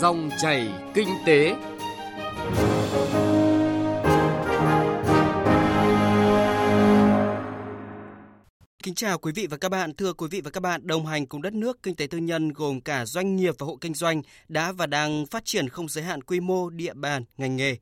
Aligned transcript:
Dòng 0.00 0.30
chảy 0.38 0.68
kinh 0.94 1.08
tế. 1.26 1.54
Kính 8.82 8.94
chào 8.94 9.18
quý 9.18 9.32
vị 9.32 9.46
và 9.46 9.56
các 9.56 9.68
bạn. 9.68 9.94
Thưa 9.94 10.12
quý 10.12 10.26
vị 10.30 10.40
và 10.40 10.50
các 10.50 10.60
bạn, 10.60 10.86
đồng 10.86 11.06
hành 11.06 11.26
cùng 11.26 11.42
đất 11.42 11.52
nước, 11.52 11.82
kinh 11.82 11.96
tế 11.96 12.06
tư 12.06 12.18
nhân 12.18 12.52
gồm 12.52 12.80
cả 12.80 13.04
doanh 13.04 13.36
nghiệp 13.36 13.54
và 13.58 13.66
hộ 13.66 13.78
kinh 13.80 13.94
doanh 13.94 14.22
đã 14.48 14.72
và 14.72 14.86
đang 14.86 15.26
phát 15.26 15.44
triển 15.44 15.68
không 15.68 15.88
giới 15.88 16.04
hạn 16.04 16.22
quy 16.22 16.40
mô, 16.40 16.70
địa 16.70 16.94
bàn, 16.94 17.24
ngành 17.36 17.56
nghề. 17.56 17.76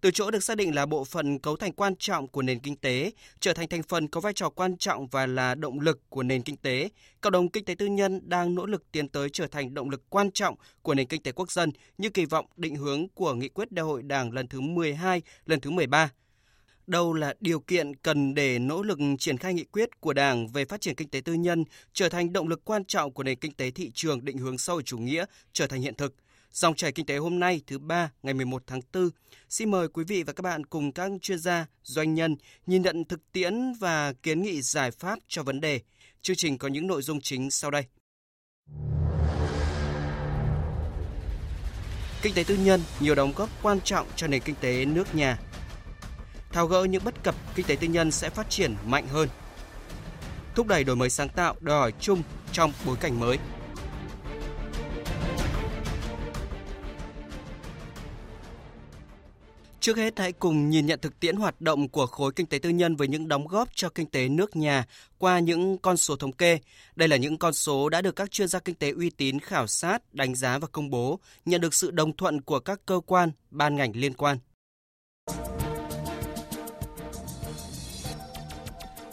Từ 0.00 0.10
chỗ 0.10 0.30
được 0.30 0.44
xác 0.44 0.56
định 0.56 0.74
là 0.74 0.86
bộ 0.86 1.04
phận 1.04 1.38
cấu 1.38 1.56
thành 1.56 1.72
quan 1.72 1.96
trọng 1.98 2.28
của 2.28 2.42
nền 2.42 2.60
kinh 2.60 2.76
tế, 2.76 3.12
trở 3.40 3.52
thành 3.52 3.68
thành 3.68 3.82
phần 3.82 4.08
có 4.08 4.20
vai 4.20 4.32
trò 4.32 4.50
quan 4.50 4.76
trọng 4.76 5.06
và 5.06 5.26
là 5.26 5.54
động 5.54 5.80
lực 5.80 6.00
của 6.08 6.22
nền 6.22 6.42
kinh 6.42 6.56
tế, 6.56 6.88
cộng 7.20 7.32
đồng 7.32 7.48
kinh 7.48 7.64
tế 7.64 7.74
tư 7.74 7.86
nhân 7.86 8.20
đang 8.24 8.54
nỗ 8.54 8.66
lực 8.66 8.92
tiến 8.92 9.08
tới 9.08 9.30
trở 9.32 9.46
thành 9.46 9.74
động 9.74 9.90
lực 9.90 10.02
quan 10.10 10.30
trọng 10.30 10.54
của 10.82 10.94
nền 10.94 11.06
kinh 11.06 11.22
tế 11.22 11.32
quốc 11.32 11.52
dân 11.52 11.72
như 11.98 12.10
kỳ 12.10 12.24
vọng 12.24 12.46
định 12.56 12.76
hướng 12.76 13.08
của 13.08 13.34
nghị 13.34 13.48
quyết 13.48 13.72
đại 13.72 13.84
hội 13.84 14.02
Đảng 14.02 14.32
lần 14.32 14.48
thứ 14.48 14.60
12, 14.60 15.22
lần 15.46 15.60
thứ 15.60 15.70
13 15.70 16.10
đâu 16.86 17.12
là 17.12 17.34
điều 17.40 17.60
kiện 17.60 17.94
cần 17.94 18.34
để 18.34 18.58
nỗ 18.58 18.82
lực 18.82 18.98
triển 19.18 19.38
khai 19.38 19.54
nghị 19.54 19.64
quyết 19.64 20.00
của 20.00 20.12
Đảng 20.12 20.48
về 20.48 20.64
phát 20.64 20.80
triển 20.80 20.94
kinh 20.94 21.08
tế 21.08 21.20
tư 21.20 21.32
nhân 21.32 21.64
trở 21.92 22.08
thành 22.08 22.32
động 22.32 22.48
lực 22.48 22.64
quan 22.64 22.84
trọng 22.84 23.12
của 23.12 23.22
nền 23.22 23.38
kinh 23.38 23.52
tế 23.52 23.70
thị 23.70 23.90
trường 23.94 24.24
định 24.24 24.38
hướng 24.38 24.58
xã 24.58 24.72
hội 24.72 24.82
chủ 24.82 24.98
nghĩa 24.98 25.24
trở 25.52 25.66
thành 25.66 25.80
hiện 25.80 25.94
thực. 25.94 26.14
Dòng 26.52 26.74
chảy 26.74 26.92
kinh 26.92 27.06
tế 27.06 27.16
hôm 27.16 27.38
nay 27.38 27.60
thứ 27.66 27.78
ba 27.78 28.10
ngày 28.22 28.34
11 28.34 28.62
tháng 28.66 28.80
4. 28.92 29.10
Xin 29.48 29.70
mời 29.70 29.88
quý 29.88 30.04
vị 30.04 30.22
và 30.22 30.32
các 30.32 30.42
bạn 30.42 30.66
cùng 30.66 30.92
các 30.92 31.10
chuyên 31.22 31.38
gia, 31.38 31.66
doanh 31.82 32.14
nhân 32.14 32.36
nhìn 32.66 32.82
nhận 32.82 33.04
thực 33.04 33.32
tiễn 33.32 33.72
và 33.80 34.12
kiến 34.12 34.42
nghị 34.42 34.62
giải 34.62 34.90
pháp 34.90 35.18
cho 35.28 35.42
vấn 35.42 35.60
đề. 35.60 35.80
Chương 36.22 36.36
trình 36.36 36.58
có 36.58 36.68
những 36.68 36.86
nội 36.86 37.02
dung 37.02 37.20
chính 37.20 37.50
sau 37.50 37.70
đây. 37.70 37.84
Kinh 42.22 42.34
tế 42.34 42.44
tư 42.44 42.56
nhân 42.56 42.80
nhiều 43.00 43.14
đóng 43.14 43.32
góp 43.36 43.48
quan 43.62 43.80
trọng 43.80 44.06
cho 44.16 44.26
nền 44.26 44.42
kinh 44.42 44.56
tế 44.60 44.84
nước 44.84 45.14
nhà. 45.14 45.38
Tháo 46.52 46.66
gỡ 46.66 46.84
những 46.84 47.04
bất 47.04 47.22
cập, 47.22 47.34
kinh 47.54 47.66
tế 47.66 47.76
tư 47.76 47.86
nhân 47.86 48.10
sẽ 48.10 48.30
phát 48.30 48.50
triển 48.50 48.74
mạnh 48.86 49.06
hơn. 49.06 49.28
Thúc 50.54 50.66
đẩy 50.66 50.84
đổi 50.84 50.96
mới 50.96 51.10
sáng 51.10 51.28
tạo 51.28 51.54
đòi 51.60 51.78
hỏi 51.78 51.92
chung 52.00 52.22
trong 52.52 52.72
bối 52.86 52.96
cảnh 53.00 53.20
mới. 53.20 53.38
Trước 59.80 59.96
hết 59.96 60.18
hãy 60.18 60.32
cùng 60.32 60.70
nhìn 60.70 60.86
nhận 60.86 61.00
thực 61.00 61.20
tiễn 61.20 61.36
hoạt 61.36 61.60
động 61.60 61.88
của 61.88 62.06
khối 62.06 62.32
kinh 62.32 62.46
tế 62.46 62.58
tư 62.58 62.70
nhân 62.70 62.96
với 62.96 63.08
những 63.08 63.28
đóng 63.28 63.46
góp 63.46 63.68
cho 63.74 63.88
kinh 63.88 64.06
tế 64.06 64.28
nước 64.28 64.56
nhà 64.56 64.86
qua 65.18 65.38
những 65.38 65.78
con 65.78 65.96
số 65.96 66.16
thống 66.16 66.32
kê. 66.32 66.58
Đây 66.96 67.08
là 67.08 67.16
những 67.16 67.38
con 67.38 67.52
số 67.52 67.88
đã 67.88 68.02
được 68.02 68.16
các 68.16 68.30
chuyên 68.30 68.48
gia 68.48 68.58
kinh 68.58 68.74
tế 68.74 68.90
uy 68.90 69.10
tín 69.10 69.40
khảo 69.40 69.66
sát, 69.66 70.14
đánh 70.14 70.34
giá 70.34 70.58
và 70.58 70.66
công 70.72 70.90
bố, 70.90 71.20
nhận 71.44 71.60
được 71.60 71.74
sự 71.74 71.90
đồng 71.90 72.16
thuận 72.16 72.40
của 72.40 72.60
các 72.60 72.80
cơ 72.86 73.00
quan, 73.06 73.30
ban 73.50 73.76
ngành 73.76 73.92
liên 73.94 74.14
quan. 74.14 74.38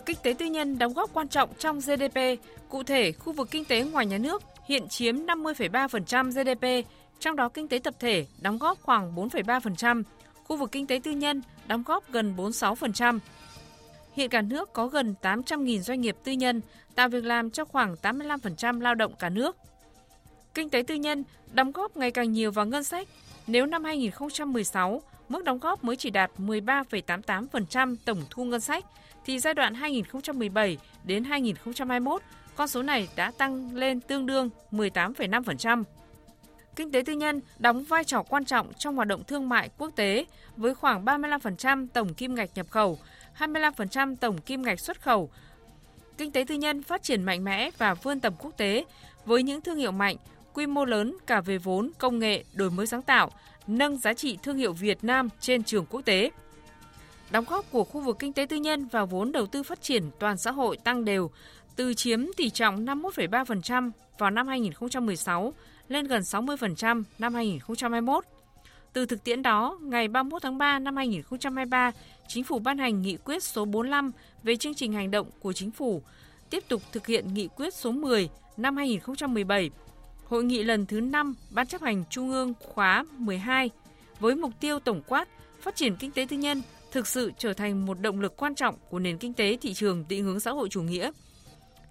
Kinh 0.05 0.17
tế 0.23 0.33
tư 0.39 0.45
nhân 0.45 0.77
đóng 0.77 0.93
góp 0.93 1.13
quan 1.13 1.27
trọng 1.27 1.49
trong 1.59 1.79
GDP, 1.79 2.19
cụ 2.69 2.83
thể 2.83 3.11
khu 3.11 3.33
vực 3.33 3.47
kinh 3.51 3.65
tế 3.65 3.83
ngoài 3.83 4.05
nhà 4.05 4.17
nước 4.17 4.43
hiện 4.65 4.87
chiếm 4.87 5.15
50,3% 5.15 6.31
GDP, 6.31 6.89
trong 7.19 7.35
đó 7.35 7.49
kinh 7.49 7.67
tế 7.67 7.79
tập 7.79 7.93
thể 7.99 8.25
đóng 8.41 8.57
góp 8.57 8.81
khoảng 8.81 9.15
4,3%, 9.15 10.03
khu 10.47 10.57
vực 10.57 10.71
kinh 10.71 10.87
tế 10.87 10.99
tư 11.03 11.11
nhân 11.11 11.41
đóng 11.67 11.83
góp 11.85 12.11
gần 12.11 12.33
46%. 12.37 13.19
Hiện 14.13 14.29
cả 14.29 14.41
nước 14.41 14.73
có 14.73 14.87
gần 14.87 15.15
800.000 15.21 15.79
doanh 15.79 16.01
nghiệp 16.01 16.15
tư 16.23 16.31
nhân, 16.31 16.61
tạo 16.95 17.09
việc 17.09 17.23
làm 17.23 17.49
cho 17.49 17.65
khoảng 17.65 17.95
85% 18.01 18.81
lao 18.81 18.95
động 18.95 19.13
cả 19.19 19.29
nước. 19.29 19.55
Kinh 20.53 20.69
tế 20.69 20.83
tư 20.87 20.95
nhân 20.95 21.23
đóng 21.53 21.71
góp 21.71 21.97
ngày 21.97 22.11
càng 22.11 22.31
nhiều 22.31 22.51
vào 22.51 22.65
ngân 22.65 22.83
sách. 22.83 23.07
Nếu 23.47 23.65
năm 23.65 23.83
2016, 23.83 25.01
mức 25.29 25.43
đóng 25.43 25.59
góp 25.59 25.83
mới 25.83 25.95
chỉ 25.95 26.09
đạt 26.09 26.31
13,88% 26.37 27.95
tổng 28.05 28.21
thu 28.29 28.43
ngân 28.43 28.61
sách, 28.61 28.85
thì 29.25 29.39
giai 29.39 29.53
đoạn 29.53 29.73
2017 29.73 30.77
đến 31.03 31.23
2021, 31.23 32.21
con 32.55 32.67
số 32.67 32.81
này 32.81 33.07
đã 33.15 33.31
tăng 33.31 33.75
lên 33.75 33.99
tương 33.99 34.25
đương 34.25 34.49
18,5%. 34.71 35.83
Kinh 36.77 36.91
tế 36.91 37.01
tư 37.01 37.13
nhân 37.13 37.41
đóng 37.59 37.83
vai 37.83 38.03
trò 38.03 38.23
quan 38.23 38.45
trọng 38.45 38.73
trong 38.73 38.95
hoạt 38.95 39.07
động 39.07 39.23
thương 39.23 39.49
mại 39.49 39.69
quốc 39.77 39.91
tế 39.95 40.25
với 40.57 40.75
khoảng 40.75 41.05
35% 41.05 41.87
tổng 41.93 42.13
kim 42.13 42.35
ngạch 42.35 42.49
nhập 42.55 42.65
khẩu, 42.69 42.99
25% 43.37 44.15
tổng 44.15 44.37
kim 44.37 44.61
ngạch 44.61 44.79
xuất 44.79 45.01
khẩu. 45.01 45.29
Kinh 46.17 46.31
tế 46.31 46.43
tư 46.47 46.55
nhân 46.55 46.83
phát 46.83 47.03
triển 47.03 47.23
mạnh 47.23 47.43
mẽ 47.43 47.69
và 47.77 47.93
vươn 47.93 48.19
tầm 48.19 48.33
quốc 48.39 48.57
tế 48.57 48.85
với 49.25 49.43
những 49.43 49.61
thương 49.61 49.77
hiệu 49.77 49.91
mạnh, 49.91 50.15
quy 50.53 50.65
mô 50.65 50.85
lớn 50.85 51.17
cả 51.27 51.41
về 51.41 51.57
vốn, 51.57 51.91
công 51.97 52.19
nghệ, 52.19 52.43
đổi 52.53 52.71
mới 52.71 52.87
sáng 52.87 53.01
tạo, 53.01 53.31
nâng 53.67 53.97
giá 53.97 54.13
trị 54.13 54.37
thương 54.43 54.57
hiệu 54.57 54.73
Việt 54.73 55.03
Nam 55.03 55.29
trên 55.39 55.63
trường 55.63 55.85
quốc 55.85 56.01
tế. 56.01 56.31
Đóng 57.31 57.45
góp 57.47 57.71
của 57.71 57.83
khu 57.83 58.01
vực 58.01 58.19
kinh 58.19 58.33
tế 58.33 58.45
tư 58.45 58.57
nhân 58.57 58.87
vào 58.87 59.05
vốn 59.05 59.31
đầu 59.31 59.45
tư 59.45 59.63
phát 59.63 59.81
triển 59.81 60.03
toàn 60.19 60.37
xã 60.37 60.51
hội 60.51 60.77
tăng 60.77 61.05
đều, 61.05 61.31
từ 61.75 61.93
chiếm 61.93 62.25
tỷ 62.37 62.49
trọng 62.49 62.85
51,3% 62.85 63.91
vào 64.17 64.29
năm 64.29 64.47
2016 64.47 65.53
lên 65.89 66.07
gần 66.07 66.21
60% 66.21 67.03
năm 67.19 67.33
2021. 67.33 68.23
Từ 68.93 69.05
thực 69.05 69.23
tiễn 69.23 69.41
đó, 69.41 69.79
ngày 69.81 70.07
31 70.07 70.41
tháng 70.41 70.57
3 70.57 70.79
năm 70.79 70.95
2023, 70.95 71.91
Chính 72.27 72.43
phủ 72.43 72.59
ban 72.59 72.77
hành 72.77 73.01
nghị 73.01 73.17
quyết 73.17 73.43
số 73.43 73.65
45 73.65 74.11
về 74.43 74.55
chương 74.55 74.73
trình 74.73 74.93
hành 74.93 75.11
động 75.11 75.29
của 75.39 75.53
Chính 75.53 75.71
phủ, 75.71 76.01
tiếp 76.49 76.63
tục 76.67 76.81
thực 76.91 77.07
hiện 77.07 77.33
nghị 77.33 77.47
quyết 77.47 77.73
số 77.73 77.91
10 77.91 78.29
năm 78.57 78.77
2017, 78.77 79.69
Hội 80.25 80.43
nghị 80.43 80.63
lần 80.63 80.85
thứ 80.85 80.99
5 80.99 81.35
Ban 81.49 81.67
chấp 81.67 81.81
hành 81.81 82.03
Trung 82.09 82.31
ương 82.31 82.53
khóa 82.59 83.05
12 83.17 83.69
với 84.19 84.35
mục 84.35 84.51
tiêu 84.59 84.79
tổng 84.79 85.01
quát 85.07 85.27
phát 85.61 85.75
triển 85.75 85.95
kinh 85.95 86.11
tế 86.11 86.25
tư 86.29 86.37
nhân 86.37 86.61
thực 86.91 87.07
sự 87.07 87.31
trở 87.37 87.53
thành 87.53 87.85
một 87.85 87.99
động 88.01 88.19
lực 88.19 88.37
quan 88.37 88.55
trọng 88.55 88.75
của 88.89 88.99
nền 88.99 89.17
kinh 89.17 89.33
tế 89.33 89.57
thị 89.61 89.73
trường 89.73 90.05
định 90.09 90.23
hướng 90.23 90.39
xã 90.39 90.51
hội 90.51 90.69
chủ 90.69 90.81
nghĩa– 90.81 91.11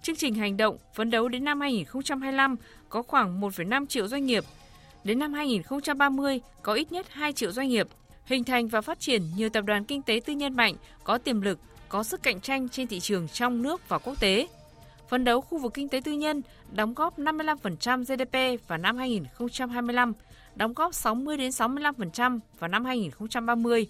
Chương 0.07 0.15
trình 0.15 0.35
hành 0.35 0.57
động 0.57 0.77
phấn 0.93 1.09
đấu 1.09 1.27
đến 1.27 1.43
năm 1.43 1.61
2025 1.61 2.55
có 2.89 3.01
khoảng 3.01 3.41
1,5 3.41 3.85
triệu 3.85 4.07
doanh 4.07 4.25
nghiệp. 4.25 4.43
Đến 5.03 5.19
năm 5.19 5.33
2030 5.33 6.41
có 6.61 6.73
ít 6.73 6.91
nhất 6.91 7.05
2 7.09 7.33
triệu 7.33 7.51
doanh 7.51 7.69
nghiệp, 7.69 7.87
hình 8.25 8.43
thành 8.43 8.67
và 8.67 8.81
phát 8.81 8.99
triển 8.99 9.21
nhiều 9.35 9.49
tập 9.49 9.61
đoàn 9.61 9.85
kinh 9.85 10.01
tế 10.01 10.21
tư 10.25 10.33
nhân 10.33 10.55
mạnh, 10.55 10.75
có 11.03 11.17
tiềm 11.17 11.41
lực, 11.41 11.59
có 11.89 12.03
sức 12.03 12.23
cạnh 12.23 12.41
tranh 12.41 12.69
trên 12.69 12.87
thị 12.87 12.99
trường 12.99 13.27
trong 13.27 13.61
nước 13.61 13.89
và 13.89 13.97
quốc 13.97 14.19
tế. 14.19 14.47
Phấn 15.09 15.23
đấu 15.23 15.41
khu 15.41 15.57
vực 15.57 15.73
kinh 15.73 15.89
tế 15.89 16.01
tư 16.05 16.11
nhân 16.11 16.41
đóng 16.71 16.93
góp 16.93 17.19
55% 17.19 18.03
GDP 18.03 18.67
vào 18.67 18.77
năm 18.77 18.97
2025, 18.97 20.13
đóng 20.55 20.73
góp 20.73 20.93
60 20.93 21.37
đến 21.37 21.49
65% 21.49 22.39
vào 22.59 22.67
năm 22.67 22.85
2030. 22.85 23.87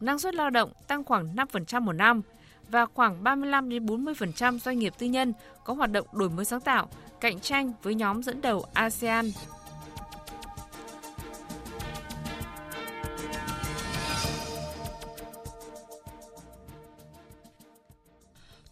Năng 0.00 0.18
suất 0.18 0.34
lao 0.34 0.50
động 0.50 0.72
tăng 0.88 1.04
khoảng 1.04 1.34
5% 1.34 1.80
một 1.80 1.92
năm– 1.92 2.22
và 2.70 2.86
khoảng 2.86 3.24
35 3.24 3.68
đến 3.68 3.86
40% 3.86 4.58
doanh 4.58 4.78
nghiệp 4.78 4.92
tư 4.98 5.06
nhân 5.06 5.32
có 5.64 5.74
hoạt 5.74 5.92
động 5.92 6.06
đổi 6.12 6.30
mới 6.30 6.44
sáng 6.44 6.60
tạo, 6.60 6.88
cạnh 7.20 7.40
tranh 7.40 7.72
với 7.82 7.94
nhóm 7.94 8.22
dẫn 8.22 8.40
đầu 8.40 8.64
ASEAN. 8.74 9.30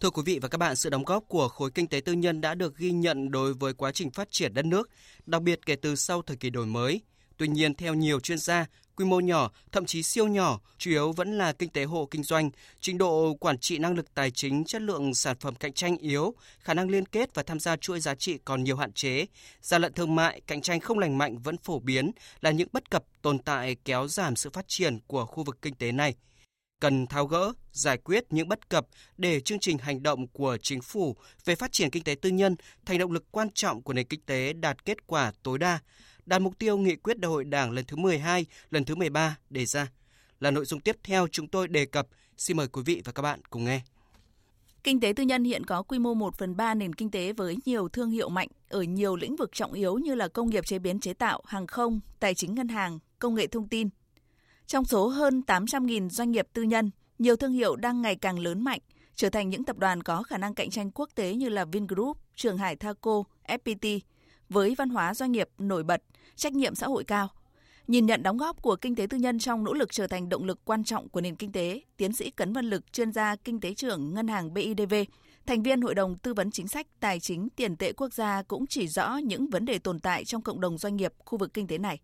Thưa 0.00 0.10
quý 0.10 0.22
vị 0.26 0.38
và 0.42 0.48
các 0.48 0.58
bạn, 0.58 0.76
sự 0.76 0.90
đóng 0.90 1.04
góp 1.04 1.24
của 1.28 1.48
khối 1.48 1.70
kinh 1.70 1.86
tế 1.86 2.00
tư 2.00 2.12
nhân 2.12 2.40
đã 2.40 2.54
được 2.54 2.76
ghi 2.76 2.90
nhận 2.90 3.30
đối 3.30 3.54
với 3.54 3.72
quá 3.72 3.92
trình 3.92 4.10
phát 4.10 4.30
triển 4.30 4.54
đất 4.54 4.64
nước, 4.64 4.90
đặc 5.26 5.42
biệt 5.42 5.66
kể 5.66 5.76
từ 5.76 5.96
sau 5.96 6.22
thời 6.22 6.36
kỳ 6.36 6.50
đổi 6.50 6.66
mới. 6.66 7.00
Tuy 7.36 7.48
nhiên, 7.48 7.74
theo 7.74 7.94
nhiều 7.94 8.20
chuyên 8.20 8.38
gia, 8.38 8.66
quy 8.98 9.04
mô 9.04 9.20
nhỏ, 9.20 9.50
thậm 9.72 9.86
chí 9.86 10.02
siêu 10.02 10.26
nhỏ, 10.26 10.60
chủ 10.78 10.90
yếu 10.90 11.12
vẫn 11.12 11.38
là 11.38 11.52
kinh 11.52 11.70
tế 11.70 11.84
hộ 11.84 12.08
kinh 12.10 12.22
doanh, 12.22 12.50
trình 12.80 12.98
độ 12.98 13.34
quản 13.34 13.58
trị 13.58 13.78
năng 13.78 13.94
lực 13.94 14.14
tài 14.14 14.30
chính, 14.30 14.64
chất 14.64 14.82
lượng 14.82 15.14
sản 15.14 15.36
phẩm 15.40 15.54
cạnh 15.54 15.72
tranh 15.72 15.96
yếu, 15.96 16.34
khả 16.60 16.74
năng 16.74 16.88
liên 16.90 17.06
kết 17.06 17.34
và 17.34 17.42
tham 17.42 17.60
gia 17.60 17.76
chuỗi 17.76 18.00
giá 18.00 18.14
trị 18.14 18.38
còn 18.44 18.64
nhiều 18.64 18.76
hạn 18.76 18.92
chế, 18.92 19.26
gian 19.60 19.82
lận 19.82 19.92
thương 19.92 20.14
mại, 20.14 20.40
cạnh 20.46 20.60
tranh 20.60 20.80
không 20.80 20.98
lành 20.98 21.18
mạnh 21.18 21.38
vẫn 21.38 21.56
phổ 21.56 21.78
biến 21.78 22.10
là 22.40 22.50
những 22.50 22.68
bất 22.72 22.90
cập 22.90 23.04
tồn 23.22 23.38
tại 23.38 23.76
kéo 23.84 24.08
giảm 24.08 24.36
sự 24.36 24.50
phát 24.50 24.64
triển 24.68 24.98
của 25.06 25.26
khu 25.26 25.44
vực 25.44 25.58
kinh 25.62 25.74
tế 25.74 25.92
này. 25.92 26.14
Cần 26.80 27.06
tháo 27.06 27.26
gỡ, 27.26 27.52
giải 27.72 27.98
quyết 27.98 28.24
những 28.30 28.48
bất 28.48 28.68
cập 28.68 28.86
để 29.16 29.40
chương 29.40 29.58
trình 29.58 29.78
hành 29.78 30.02
động 30.02 30.26
của 30.26 30.56
chính 30.62 30.80
phủ 30.80 31.16
về 31.44 31.54
phát 31.54 31.72
triển 31.72 31.90
kinh 31.90 32.04
tế 32.04 32.14
tư 32.14 32.30
nhân 32.30 32.56
thành 32.86 32.98
động 32.98 33.12
lực 33.12 33.24
quan 33.30 33.48
trọng 33.54 33.82
của 33.82 33.92
nền 33.92 34.06
kinh 34.06 34.20
tế 34.20 34.52
đạt 34.52 34.84
kết 34.84 35.06
quả 35.06 35.32
tối 35.42 35.58
đa, 35.58 35.78
đạt 36.28 36.42
mục 36.42 36.58
tiêu 36.58 36.78
nghị 36.78 36.96
quyết 36.96 37.18
đại 37.18 37.28
hội 37.28 37.44
Đảng 37.44 37.70
lần 37.70 37.84
thứ 37.84 37.96
12, 37.96 38.46
lần 38.70 38.84
thứ 38.84 38.94
13 38.94 39.38
đề 39.50 39.66
ra. 39.66 39.90
Là 40.40 40.50
nội 40.50 40.64
dung 40.64 40.80
tiếp 40.80 40.96
theo 41.02 41.28
chúng 41.28 41.48
tôi 41.48 41.68
đề 41.68 41.84
cập. 41.84 42.06
Xin 42.36 42.56
mời 42.56 42.68
quý 42.68 42.82
vị 42.86 43.02
và 43.04 43.12
các 43.12 43.22
bạn 43.22 43.40
cùng 43.50 43.64
nghe. 43.64 43.80
Kinh 44.84 45.00
tế 45.00 45.12
tư 45.16 45.22
nhân 45.22 45.44
hiện 45.44 45.66
có 45.66 45.82
quy 45.82 45.98
mô 45.98 46.14
1 46.14 46.34
phần 46.38 46.56
3 46.56 46.74
nền 46.74 46.92
kinh 46.92 47.10
tế 47.10 47.32
với 47.32 47.56
nhiều 47.64 47.88
thương 47.88 48.10
hiệu 48.10 48.28
mạnh 48.28 48.48
ở 48.68 48.82
nhiều 48.82 49.16
lĩnh 49.16 49.36
vực 49.36 49.50
trọng 49.52 49.72
yếu 49.72 49.98
như 49.98 50.14
là 50.14 50.28
công 50.28 50.50
nghiệp 50.50 50.66
chế 50.66 50.78
biến 50.78 51.00
chế 51.00 51.14
tạo, 51.14 51.42
hàng 51.46 51.66
không, 51.66 52.00
tài 52.20 52.34
chính 52.34 52.54
ngân 52.54 52.68
hàng, 52.68 52.98
công 53.18 53.34
nghệ 53.34 53.46
thông 53.46 53.68
tin. 53.68 53.88
Trong 54.66 54.84
số 54.84 55.08
hơn 55.08 55.42
800.000 55.46 56.08
doanh 56.08 56.30
nghiệp 56.30 56.48
tư 56.52 56.62
nhân, 56.62 56.90
nhiều 57.18 57.36
thương 57.36 57.52
hiệu 57.52 57.76
đang 57.76 58.02
ngày 58.02 58.16
càng 58.16 58.38
lớn 58.38 58.64
mạnh, 58.64 58.80
trở 59.14 59.30
thành 59.30 59.48
những 59.48 59.64
tập 59.64 59.78
đoàn 59.78 60.02
có 60.02 60.22
khả 60.22 60.38
năng 60.38 60.54
cạnh 60.54 60.70
tranh 60.70 60.90
quốc 60.90 61.10
tế 61.14 61.34
như 61.34 61.48
là 61.48 61.64
Vingroup, 61.64 62.18
Trường 62.34 62.58
Hải 62.58 62.76
Thaco, 62.76 63.22
FPT, 63.48 64.00
với 64.48 64.74
văn 64.78 64.88
hóa 64.88 65.14
doanh 65.14 65.32
nghiệp 65.32 65.48
nổi 65.58 65.82
bật, 65.82 66.02
trách 66.36 66.52
nhiệm 66.52 66.74
xã 66.74 66.86
hội 66.86 67.04
cao, 67.04 67.28
Nhìn 67.88 68.06
nhận 68.06 68.22
đóng 68.22 68.36
góp 68.36 68.62
của 68.62 68.76
kinh 68.76 68.94
tế 68.94 69.06
tư 69.06 69.18
nhân 69.18 69.38
trong 69.38 69.64
nỗ 69.64 69.72
lực 69.72 69.92
trở 69.92 70.06
thành 70.06 70.28
động 70.28 70.44
lực 70.44 70.58
quan 70.64 70.84
trọng 70.84 71.08
của 71.08 71.20
nền 71.20 71.36
kinh 71.36 71.52
tế, 71.52 71.80
tiến 71.96 72.12
sĩ 72.12 72.30
Cấn 72.30 72.52
Văn 72.52 72.64
Lực, 72.64 72.92
chuyên 72.92 73.12
gia 73.12 73.36
kinh 73.36 73.60
tế 73.60 73.74
trưởng 73.74 74.14
Ngân 74.14 74.28
hàng 74.28 74.54
BIDV, 74.54 74.94
thành 75.46 75.62
viên 75.62 75.80
Hội 75.80 75.94
đồng 75.94 76.16
Tư 76.18 76.34
vấn 76.34 76.50
Chính 76.50 76.68
sách 76.68 76.86
Tài 77.00 77.20
chính 77.20 77.48
Tiền 77.56 77.76
tệ 77.76 77.92
Quốc 77.92 78.12
gia 78.12 78.42
cũng 78.42 78.66
chỉ 78.66 78.88
rõ 78.88 79.16
những 79.16 79.50
vấn 79.50 79.64
đề 79.64 79.78
tồn 79.78 80.00
tại 80.00 80.24
trong 80.24 80.42
cộng 80.42 80.60
đồng 80.60 80.78
doanh 80.78 80.96
nghiệp 80.96 81.12
khu 81.18 81.38
vực 81.38 81.54
kinh 81.54 81.66
tế 81.66 81.78
này. 81.78 81.98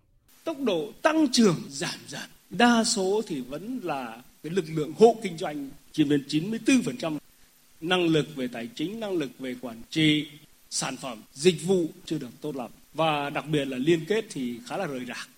Tốc 0.44 0.56
độ 0.60 0.92
tăng 1.02 1.26
trưởng 1.32 1.56
giảm 1.68 1.98
dần, 2.08 2.22
đa 2.50 2.84
số 2.84 3.22
thì 3.26 3.40
vẫn 3.40 3.80
là 3.82 4.22
cái 4.42 4.52
lực 4.52 4.64
lượng 4.68 4.92
hộ 4.98 5.16
kinh 5.22 5.38
doanh 5.38 5.70
chiếm 5.92 6.08
đến 6.08 6.24
94%. 6.28 7.18
Năng 7.80 8.06
lực 8.06 8.26
về 8.36 8.48
tài 8.52 8.68
chính, 8.74 9.00
năng 9.00 9.12
lực 9.12 9.30
về 9.38 9.56
quản 9.60 9.82
trị, 9.90 10.28
sản 10.74 10.96
phẩm, 10.96 11.22
dịch 11.32 11.66
vụ 11.66 11.86
chưa 12.04 12.18
được 12.18 12.40
tốt 12.40 12.56
lắm. 12.56 12.70
Và 12.94 13.30
đặc 13.30 13.44
biệt 13.46 13.64
là 13.64 13.78
liên 13.78 14.04
kết 14.08 14.24
thì 14.30 14.60
khá 14.66 14.76
là 14.76 14.86
rời 14.86 15.04
rạc 15.08 15.28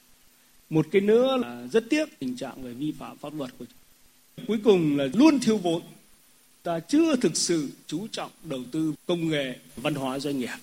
một 0.71 0.87
cái 0.93 1.03
nữa 1.03 1.37
là 1.37 1.67
rất 1.73 1.85
tiếc 1.91 2.19
tình 2.19 2.37
trạng 2.37 2.63
về 2.63 2.73
vi 2.73 2.93
phạm 2.99 3.17
pháp 3.17 3.35
luật 3.35 3.51
của 3.59 3.65
cuối 4.49 4.59
cùng 4.65 4.97
là 4.97 5.05
luôn 5.13 5.41
thiếu 5.41 5.57
vốn 5.59 5.83
ta 6.63 6.81
chưa 6.81 7.17
thực 7.17 7.37
sự 7.37 7.71
chú 7.87 8.07
trọng 8.13 8.31
đầu 8.45 8.61
tư 8.73 8.95
công 9.07 9.29
nghệ 9.29 9.59
văn 9.77 9.95
hóa 9.95 10.19
doanh 10.19 10.39
nghiệp 10.39 10.57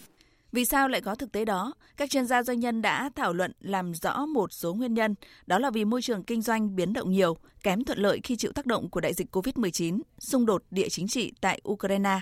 vì 0.52 0.66
sao 0.66 0.88
lại 0.88 1.02
có 1.02 1.16
thực 1.16 1.32
tế 1.32 1.46
đó? 1.46 1.74
Các 1.98 2.10
chuyên 2.10 2.26
gia 2.26 2.44
doanh 2.44 2.60
nhân 2.60 2.82
đã 2.82 3.10
thảo 3.16 3.34
luận 3.34 3.52
làm 3.60 3.94
rõ 3.94 4.26
một 4.26 4.54
số 4.54 4.74
nguyên 4.74 4.94
nhân, 4.94 5.16
đó 5.48 5.60
là 5.60 5.70
vì 5.70 5.86
môi 5.86 6.02
trường 6.02 6.24
kinh 6.24 6.42
doanh 6.42 6.76
biến 6.76 6.94
động 6.94 7.12
nhiều, 7.12 7.38
kém 7.64 7.84
thuận 7.84 8.00
lợi 8.00 8.20
khi 8.24 8.36
chịu 8.36 8.52
tác 8.52 8.66
động 8.66 8.90
của 8.90 9.00
đại 9.00 9.14
dịch 9.14 9.36
COVID-19, 9.36 10.00
xung 10.20 10.46
đột 10.46 10.64
địa 10.72 10.90
chính 10.90 11.08
trị 11.08 11.34
tại 11.42 11.62
Ukraine. 11.70 12.20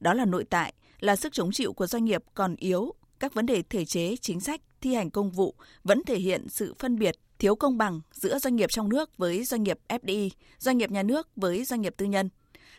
Đó 0.00 0.14
là 0.14 0.24
nội 0.24 0.44
tại, 0.50 0.72
là 1.02 1.16
sức 1.16 1.32
chống 1.32 1.52
chịu 1.52 1.72
của 1.72 1.86
doanh 1.86 2.04
nghiệp 2.04 2.22
còn 2.34 2.56
yếu, 2.56 2.94
các 3.20 3.34
vấn 3.34 3.46
đề 3.46 3.62
thể 3.62 3.84
chế, 3.84 4.16
chính 4.16 4.40
sách, 4.40 4.60
thi 4.80 4.94
hành 4.94 5.10
công 5.10 5.30
vụ 5.30 5.54
vẫn 5.84 6.02
thể 6.06 6.18
hiện 6.18 6.48
sự 6.48 6.74
phân 6.78 6.98
biệt 6.98 7.14
thiếu 7.38 7.56
công 7.56 7.78
bằng 7.78 8.00
giữa 8.12 8.38
doanh 8.38 8.56
nghiệp 8.56 8.70
trong 8.70 8.88
nước 8.88 9.18
với 9.18 9.44
doanh 9.44 9.62
nghiệp 9.62 9.78
FDI, 9.88 10.30
doanh 10.58 10.78
nghiệp 10.78 10.90
nhà 10.90 11.02
nước 11.02 11.28
với 11.36 11.64
doanh 11.64 11.80
nghiệp 11.80 11.94
tư 11.96 12.06
nhân. 12.06 12.28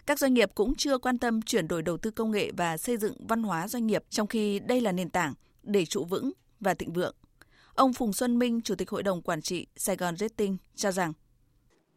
Các 0.05 0.19
doanh 0.19 0.33
nghiệp 0.33 0.51
cũng 0.55 0.75
chưa 0.75 0.97
quan 0.97 1.17
tâm 1.17 1.41
chuyển 1.41 1.67
đổi 1.67 1.81
đầu 1.81 1.97
tư 1.97 2.11
công 2.11 2.31
nghệ 2.31 2.51
và 2.57 2.77
xây 2.77 2.97
dựng 2.97 3.27
văn 3.27 3.43
hóa 3.43 3.67
doanh 3.67 3.87
nghiệp 3.87 4.03
trong 4.09 4.27
khi 4.27 4.59
đây 4.59 4.81
là 4.81 4.91
nền 4.91 5.09
tảng 5.09 5.33
để 5.63 5.85
trụ 5.85 6.03
vững 6.03 6.31
và 6.59 6.73
thịnh 6.73 6.93
vượng. 6.93 7.15
Ông 7.73 7.93
Phùng 7.93 8.13
Xuân 8.13 8.39
Minh, 8.39 8.61
Chủ 8.61 8.75
tịch 8.75 8.89
Hội 8.89 9.03
đồng 9.03 9.21
Quản 9.21 9.41
trị 9.41 9.67
Sài 9.75 9.95
Gòn 9.95 10.17
Rating 10.17 10.57
cho 10.75 10.91
rằng 10.91 11.13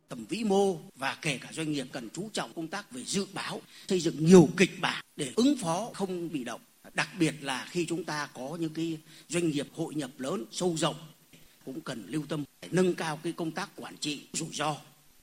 tầm 0.08 0.24
vĩ 0.28 0.44
mô 0.44 0.78
và 0.96 1.16
kể 1.22 1.38
cả 1.38 1.48
doanh 1.52 1.72
nghiệp 1.72 1.86
cần 1.92 2.08
chú 2.14 2.30
trọng 2.32 2.52
công 2.52 2.68
tác 2.68 2.90
về 2.90 3.04
dự 3.04 3.26
báo, 3.32 3.62
xây 3.88 4.00
dựng 4.00 4.26
nhiều 4.26 4.48
kịch 4.56 4.80
bản 4.80 5.04
để 5.16 5.32
ứng 5.36 5.56
phó 5.56 5.90
không 5.94 6.32
bị 6.32 6.44
động. 6.44 6.60
Đặc 6.94 7.08
biệt 7.18 7.34
là 7.40 7.66
khi 7.70 7.86
chúng 7.88 8.04
ta 8.04 8.28
có 8.34 8.56
những 8.60 8.74
cái 8.74 8.98
doanh 9.28 9.50
nghiệp 9.50 9.66
hội 9.74 9.94
nhập 9.94 10.10
lớn, 10.18 10.44
sâu 10.52 10.76
rộng 10.76 10.96
cũng 11.64 11.80
cần 11.80 12.04
lưu 12.08 12.22
tâm 12.28 12.44
nâng 12.70 12.94
cao 12.94 13.20
cái 13.22 13.32
công 13.32 13.50
tác 13.50 13.70
quản 13.76 13.96
trị 13.96 14.20
rủi 14.32 14.48
ro 14.52 14.76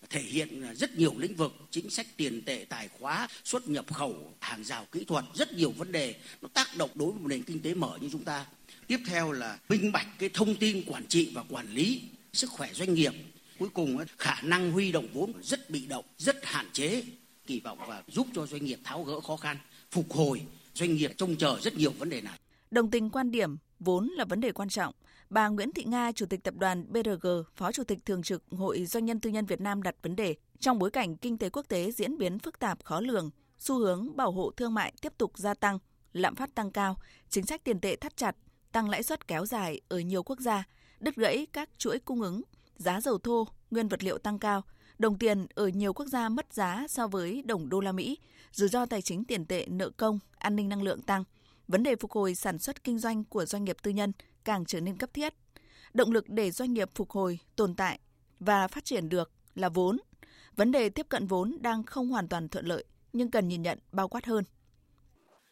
thể 0.10 0.22
hiện 0.22 0.74
rất 0.76 0.98
nhiều 0.98 1.14
lĩnh 1.18 1.36
vực 1.36 1.56
chính 1.72 1.90
sách 1.90 2.08
tiền 2.18 2.42
tệ 2.46 2.66
tài 2.70 2.88
khóa 3.00 3.28
xuất 3.44 3.68
nhập 3.68 3.94
khẩu 3.94 4.34
hàng 4.40 4.64
rào 4.64 4.86
kỹ 4.92 5.04
thuật 5.06 5.26
rất 5.36 5.54
nhiều 5.54 5.72
vấn 5.72 5.92
đề 5.92 6.16
nó 6.42 6.50
tác 6.54 6.78
động 6.78 6.90
đối 6.96 7.12
với 7.12 7.22
một 7.22 7.28
nền 7.28 7.44
kinh 7.44 7.62
tế 7.62 7.74
mở 7.74 7.98
như 8.02 8.10
chúng 8.12 8.24
ta 8.24 8.46
tiếp 8.88 9.00
theo 9.08 9.32
là 9.32 9.58
minh 9.70 9.92
bạch 9.92 10.08
cái 10.20 10.30
thông 10.34 10.56
tin 10.56 10.84
quản 10.88 11.08
trị 11.08 11.32
và 11.34 11.44
quản 11.50 11.74
lý 11.74 12.02
sức 12.34 12.50
khỏe 12.50 12.74
doanh 12.74 12.94
nghiệp 12.94 13.14
cuối 13.60 13.70
cùng 13.74 13.98
khả 14.18 14.36
năng 14.44 14.72
huy 14.72 14.92
động 14.92 15.08
vốn 15.14 15.34
rất 15.42 15.70
bị 15.70 15.86
động 15.86 16.06
rất 16.18 16.46
hạn 16.46 16.66
chế. 16.74 17.04
Kỳ 17.48 17.60
vọng 17.60 17.80
và 17.88 18.04
giúp 18.08 18.28
cho 18.36 18.46
doanh 18.46 18.66
nghiệp 18.66 18.80
tháo 18.84 19.04
gỡ 19.04 19.20
khó 19.20 19.38
khăn 19.38 19.58
phục 19.92 20.14
hồi 20.14 20.42
doanh 20.74 20.96
nghiệp 20.96 21.12
trông 21.18 21.36
chờ 21.36 21.58
rất 21.62 21.76
nhiều 21.76 21.92
vấn 22.00 22.10
đề 22.10 22.22
này. 22.22 22.40
Đồng 22.72 22.92
tình 22.92 23.10
quan 23.10 23.32
điểm 23.32 23.58
vốn 23.80 24.08
là 24.08 24.26
vấn 24.26 24.40
đề 24.40 24.52
quan 24.52 24.70
trọng. 24.70 24.94
Bà 25.30 25.48
Nguyễn 25.48 25.72
Thị 25.72 25.84
Nga, 25.84 26.12
Chủ 26.12 26.26
tịch 26.26 26.44
Tập 26.44 26.54
đoàn 26.58 26.86
BRG, 26.90 27.28
Phó 27.56 27.72
Chủ 27.72 27.84
tịch 27.84 28.06
Thường 28.06 28.24
trực 28.24 28.44
Hội 28.52 28.86
Doanh 28.86 29.06
nhân 29.06 29.20
Tư 29.20 29.30
nhân 29.30 29.46
Việt 29.46 29.62
Nam 29.62 29.84
đặt 29.84 29.96
vấn 30.02 30.16
đề 30.16 30.36
trong 30.60 30.80
bối 30.80 30.92
cảnh 30.92 31.18
kinh 31.18 31.38
tế 31.38 31.50
quốc 31.50 31.66
tế 31.68 31.92
diễn 31.92 32.18
biến 32.18 32.40
phức 32.40 32.60
tạp 32.60 32.84
khó 32.84 33.02
lường, 33.02 33.30
xu 33.60 33.80
hướng 33.80 34.16
bảo 34.16 34.32
hộ 34.32 34.52
thương 34.58 34.74
mại 34.74 34.94
tiếp 35.02 35.14
tục 35.18 35.38
gia 35.38 35.54
tăng, 35.54 35.80
lạm 36.14 36.36
phát 36.36 36.56
tăng 36.56 36.72
cao, 36.72 36.98
chính 37.30 37.46
sách 37.46 37.64
tiền 37.64 37.80
tệ 37.80 37.96
thắt 37.96 38.18
chặt, 38.18 38.36
tăng 38.72 38.90
lãi 38.90 39.04
suất 39.04 39.28
kéo 39.28 39.46
dài 39.46 39.82
ở 39.88 40.00
nhiều 40.00 40.24
quốc 40.24 40.40
gia, 40.40 40.64
đứt 41.00 41.16
gãy 41.16 41.48
các 41.54 41.70
chuỗi 41.78 42.00
cung 42.00 42.22
ứng, 42.22 42.42
giá 42.84 43.02
dầu 43.02 43.18
thô, 43.18 43.48
nguyên 43.72 43.88
vật 43.88 44.04
liệu 44.04 44.18
tăng 44.18 44.40
cao, 44.40 44.62
đồng 45.00 45.18
tiền 45.18 45.48
ở 45.56 45.68
nhiều 45.68 45.94
quốc 45.94 46.06
gia 46.06 46.30
mất 46.30 46.54
giá 46.54 46.86
so 46.90 47.08
với 47.08 47.42
đồng 47.46 47.70
đô 47.70 47.80
la 47.80 47.92
Mỹ, 47.92 48.18
rủi 48.52 48.70
ro 48.70 48.86
tài 48.86 49.02
chính 49.02 49.26
tiền 49.26 49.46
tệ 49.46 49.66
nợ 49.70 49.90
công, 49.90 50.20
an 50.38 50.56
ninh 50.56 50.70
năng 50.70 50.84
lượng 50.84 51.02
tăng. 51.02 51.24
Vấn 51.68 51.84
đề 51.84 51.96
phục 51.96 52.12
hồi 52.12 52.36
sản 52.36 52.60
xuất 52.60 52.84
kinh 52.84 53.00
doanh 53.00 53.24
của 53.24 53.46
doanh 53.46 53.64
nghiệp 53.64 53.78
tư 53.84 53.92
nhân– 53.92 54.12
càng 54.44 54.66
trở 54.66 54.80
nên 54.80 54.98
cấp 54.98 55.14
thiết. 55.14 55.34
Động 55.94 56.12
lực 56.12 56.30
để 56.30 56.52
doanh 56.52 56.74
nghiệp 56.74 56.90
phục 56.96 57.12
hồi, 57.12 57.40
tồn 57.56 57.76
tại 57.76 58.00
và 58.40 58.68
phát 58.68 58.86
triển 58.86 59.10
được 59.10 59.32
là 59.56 59.70
vốn. 59.70 59.98
Vấn 60.56 60.72
đề 60.72 60.90
tiếp 60.90 61.06
cận 61.10 61.28
vốn 61.28 61.58
đang 61.62 61.84
không 61.84 62.10
hoàn 62.10 62.28
toàn 62.28 62.50
thuận 62.50 62.66
lợi, 62.66 62.84
nhưng 63.14 63.32
cần 63.32 63.48
nhìn 63.48 63.62
nhận 63.62 63.80
bao 63.92 64.08
quát 64.08 64.26
hơn. 64.26 64.44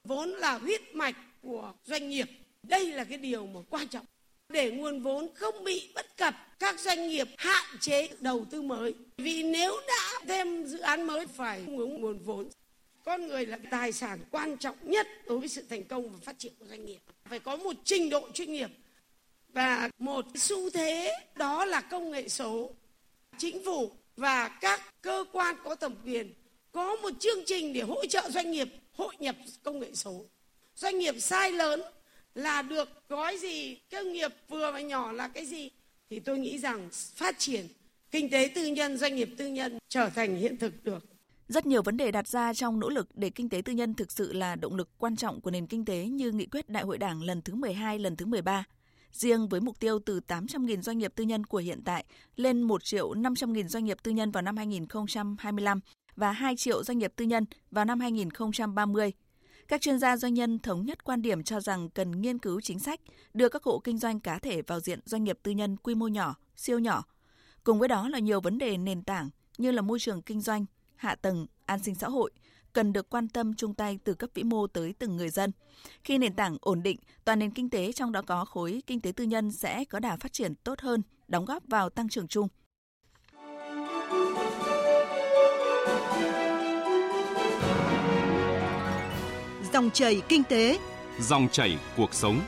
Vốn 0.03 0.29
là 0.29 0.57
huyết 0.57 0.81
mạch 0.93 1.15
của 1.41 1.73
doanh 1.83 2.09
nghiệp. 2.09 2.27
Đây 2.63 2.91
là 2.91 3.03
cái 3.03 3.17
điều 3.17 3.47
mà 3.47 3.59
quan 3.69 3.87
trọng 3.87 4.05
để 4.51 4.71
nguồn 4.71 5.01
vốn 5.01 5.29
không 5.35 5.63
bị 5.63 5.91
bất 5.95 6.17
cập, 6.17 6.35
các 6.59 6.79
doanh 6.79 7.07
nghiệp 7.07 7.27
hạn 7.37 7.65
chế 7.79 8.09
đầu 8.19 8.45
tư 8.51 8.61
mới. 8.61 8.93
Vì 9.17 9.43
nếu 9.43 9.81
đã 9.87 10.19
thêm 10.27 10.65
dự 10.65 10.79
án 10.79 11.07
mới 11.07 11.27
phải 11.27 11.63
cung 11.65 11.77
ứng 11.77 12.01
nguồn 12.01 12.19
vốn, 12.19 12.49
con 13.03 13.27
người 13.27 13.45
là 13.45 13.59
tài 13.71 13.91
sản 13.91 14.19
quan 14.31 14.57
trọng 14.57 14.75
nhất 14.81 15.07
đối 15.25 15.39
với 15.39 15.49
sự 15.49 15.63
thành 15.69 15.83
công 15.83 16.09
và 16.09 16.17
phát 16.21 16.39
triển 16.39 16.53
của 16.59 16.65
doanh 16.65 16.85
nghiệp. 16.85 16.99
Phải 17.25 17.39
có 17.39 17.55
một 17.55 17.75
trình 17.83 18.09
độ 18.09 18.29
chuyên 18.33 18.53
nghiệp 18.53 18.69
và 19.49 19.89
một 19.99 20.25
xu 20.35 20.69
thế, 20.69 21.13
đó 21.35 21.65
là 21.65 21.81
công 21.81 22.11
nghệ 22.11 22.29
số. 22.29 22.69
Chính 23.37 23.65
phủ 23.65 23.91
và 24.17 24.47
các 24.47 24.81
cơ 25.01 25.25
quan 25.31 25.55
có 25.63 25.75
thẩm 25.75 25.95
quyền 26.05 26.33
có 26.71 26.95
một 26.95 27.09
chương 27.19 27.45
trình 27.45 27.73
để 27.73 27.81
hỗ 27.81 28.05
trợ 28.05 28.29
doanh 28.29 28.51
nghiệp 28.51 28.67
hội 28.93 29.15
nhập 29.19 29.35
công 29.63 29.79
nghệ 29.79 29.89
số. 29.93 30.25
Doanh 30.75 30.99
nghiệp 30.99 31.15
sai 31.19 31.51
lớn 31.51 31.81
là 32.35 32.61
được 32.61 32.89
gói 33.09 33.37
gì 33.37 33.77
công 33.91 34.13
nghiệp 34.13 34.31
vừa 34.49 34.71
và 34.71 34.81
nhỏ 34.81 35.11
là 35.11 35.27
cái 35.27 35.45
gì 35.45 35.69
thì 36.09 36.19
tôi 36.19 36.39
nghĩ 36.39 36.57
rằng 36.57 36.89
phát 37.15 37.39
triển 37.39 37.67
kinh 38.11 38.29
tế 38.29 38.51
tư 38.55 38.65
nhân 38.65 38.97
doanh 38.97 39.15
nghiệp 39.15 39.29
tư 39.37 39.47
nhân 39.47 39.77
trở 39.89 40.09
thành 40.09 40.35
hiện 40.35 40.57
thực 40.57 40.83
được 40.83 41.11
rất 41.51 41.65
nhiều 41.65 41.81
vấn 41.81 41.97
đề 41.97 42.11
đặt 42.11 42.27
ra 42.27 42.53
trong 42.53 42.79
nỗ 42.79 42.89
lực 42.89 43.07
để 43.13 43.29
kinh 43.29 43.49
tế 43.49 43.61
tư 43.65 43.73
nhân 43.73 43.93
thực 43.93 44.11
sự 44.11 44.33
là 44.33 44.55
động 44.55 44.75
lực 44.75 44.89
quan 44.97 45.15
trọng 45.15 45.41
của 45.41 45.51
nền 45.51 45.67
kinh 45.67 45.85
tế 45.85 46.05
như 46.05 46.31
nghị 46.31 46.45
quyết 46.45 46.69
Đại 46.69 46.83
hội 46.83 46.97
Đảng 46.97 47.23
lần 47.23 47.41
thứ 47.41 47.55
12, 47.55 47.99
lần 47.99 48.15
thứ 48.15 48.25
13. 48.25 48.63
Riêng 49.11 49.47
với 49.47 49.61
mục 49.61 49.79
tiêu 49.79 49.99
từ 50.05 50.19
800.000 50.27 50.81
doanh 50.81 50.97
nghiệp 50.97 51.13
tư 51.15 51.23
nhân 51.23 51.45
của 51.45 51.57
hiện 51.57 51.81
tại 51.85 52.05
lên 52.35 52.61
1 52.61 52.83
triệu 52.83 53.13
500.000 53.13 53.67
doanh 53.67 53.85
nghiệp 53.85 53.97
tư 54.03 54.11
nhân 54.11 54.31
vào 54.31 54.41
năm 54.41 54.57
2025 54.57 55.79
và 56.15 56.31
2 56.31 56.55
triệu 56.55 56.83
doanh 56.83 56.97
nghiệp 56.97 57.13
tư 57.15 57.25
nhân 57.25 57.45
vào 57.71 57.85
năm 57.85 57.99
2030. 57.99 59.11
Các 59.71 59.81
chuyên 59.81 59.99
gia 59.99 60.17
doanh 60.17 60.33
nhân 60.33 60.59
thống 60.59 60.85
nhất 60.85 61.03
quan 61.03 61.21
điểm 61.21 61.43
cho 61.43 61.59
rằng 61.59 61.89
cần 61.89 62.21
nghiên 62.21 62.37
cứu 62.37 62.61
chính 62.61 62.79
sách 62.79 62.99
đưa 63.33 63.49
các 63.49 63.63
hộ 63.63 63.79
kinh 63.79 63.97
doanh 63.97 64.19
cá 64.19 64.39
thể 64.39 64.61
vào 64.61 64.79
diện 64.79 64.99
doanh 65.05 65.23
nghiệp 65.23 65.39
tư 65.43 65.51
nhân 65.51 65.77
quy 65.77 65.95
mô 65.95 66.07
nhỏ, 66.07 66.35
siêu 66.55 66.79
nhỏ. 66.79 67.03
Cùng 67.63 67.79
với 67.79 67.87
đó 67.87 68.09
là 68.09 68.19
nhiều 68.19 68.41
vấn 68.41 68.57
đề 68.57 68.77
nền 68.77 69.03
tảng 69.03 69.29
như 69.57 69.71
là 69.71 69.81
môi 69.81 69.99
trường 69.99 70.21
kinh 70.21 70.41
doanh, 70.41 70.65
hạ 70.95 71.15
tầng, 71.15 71.47
an 71.65 71.79
sinh 71.83 71.95
xã 71.95 72.09
hội 72.09 72.31
cần 72.73 72.93
được 72.93 73.09
quan 73.09 73.27
tâm 73.27 73.53
chung 73.53 73.73
tay 73.73 73.99
từ 74.03 74.13
cấp 74.13 74.29
vĩ 74.33 74.43
mô 74.43 74.67
tới 74.67 74.93
từng 74.99 75.17
người 75.17 75.29
dân. 75.29 75.51
Khi 76.03 76.17
nền 76.17 76.33
tảng 76.33 76.57
ổn 76.61 76.83
định, 76.83 76.97
toàn 77.25 77.39
nền 77.39 77.51
kinh 77.51 77.69
tế 77.69 77.91
trong 77.91 78.11
đó 78.11 78.21
có 78.21 78.45
khối 78.45 78.81
kinh 78.87 79.01
tế 79.01 79.11
tư 79.11 79.23
nhân 79.23 79.51
sẽ 79.51 79.85
có 79.85 79.99
đà 79.99 80.17
phát 80.17 80.33
triển 80.33 80.55
tốt 80.55 80.79
hơn, 80.79 81.01
đóng 81.27 81.45
góp 81.45 81.63
vào 81.67 81.89
tăng 81.89 82.09
trưởng 82.09 82.27
chung. 82.27 82.47
Dòng 89.73 89.91
chảy 89.91 90.21
kinh 90.29 90.43
tế, 90.43 90.79
dòng 91.19 91.47
chảy 91.51 91.77
cuộc 91.97 92.13
sống. 92.13 92.41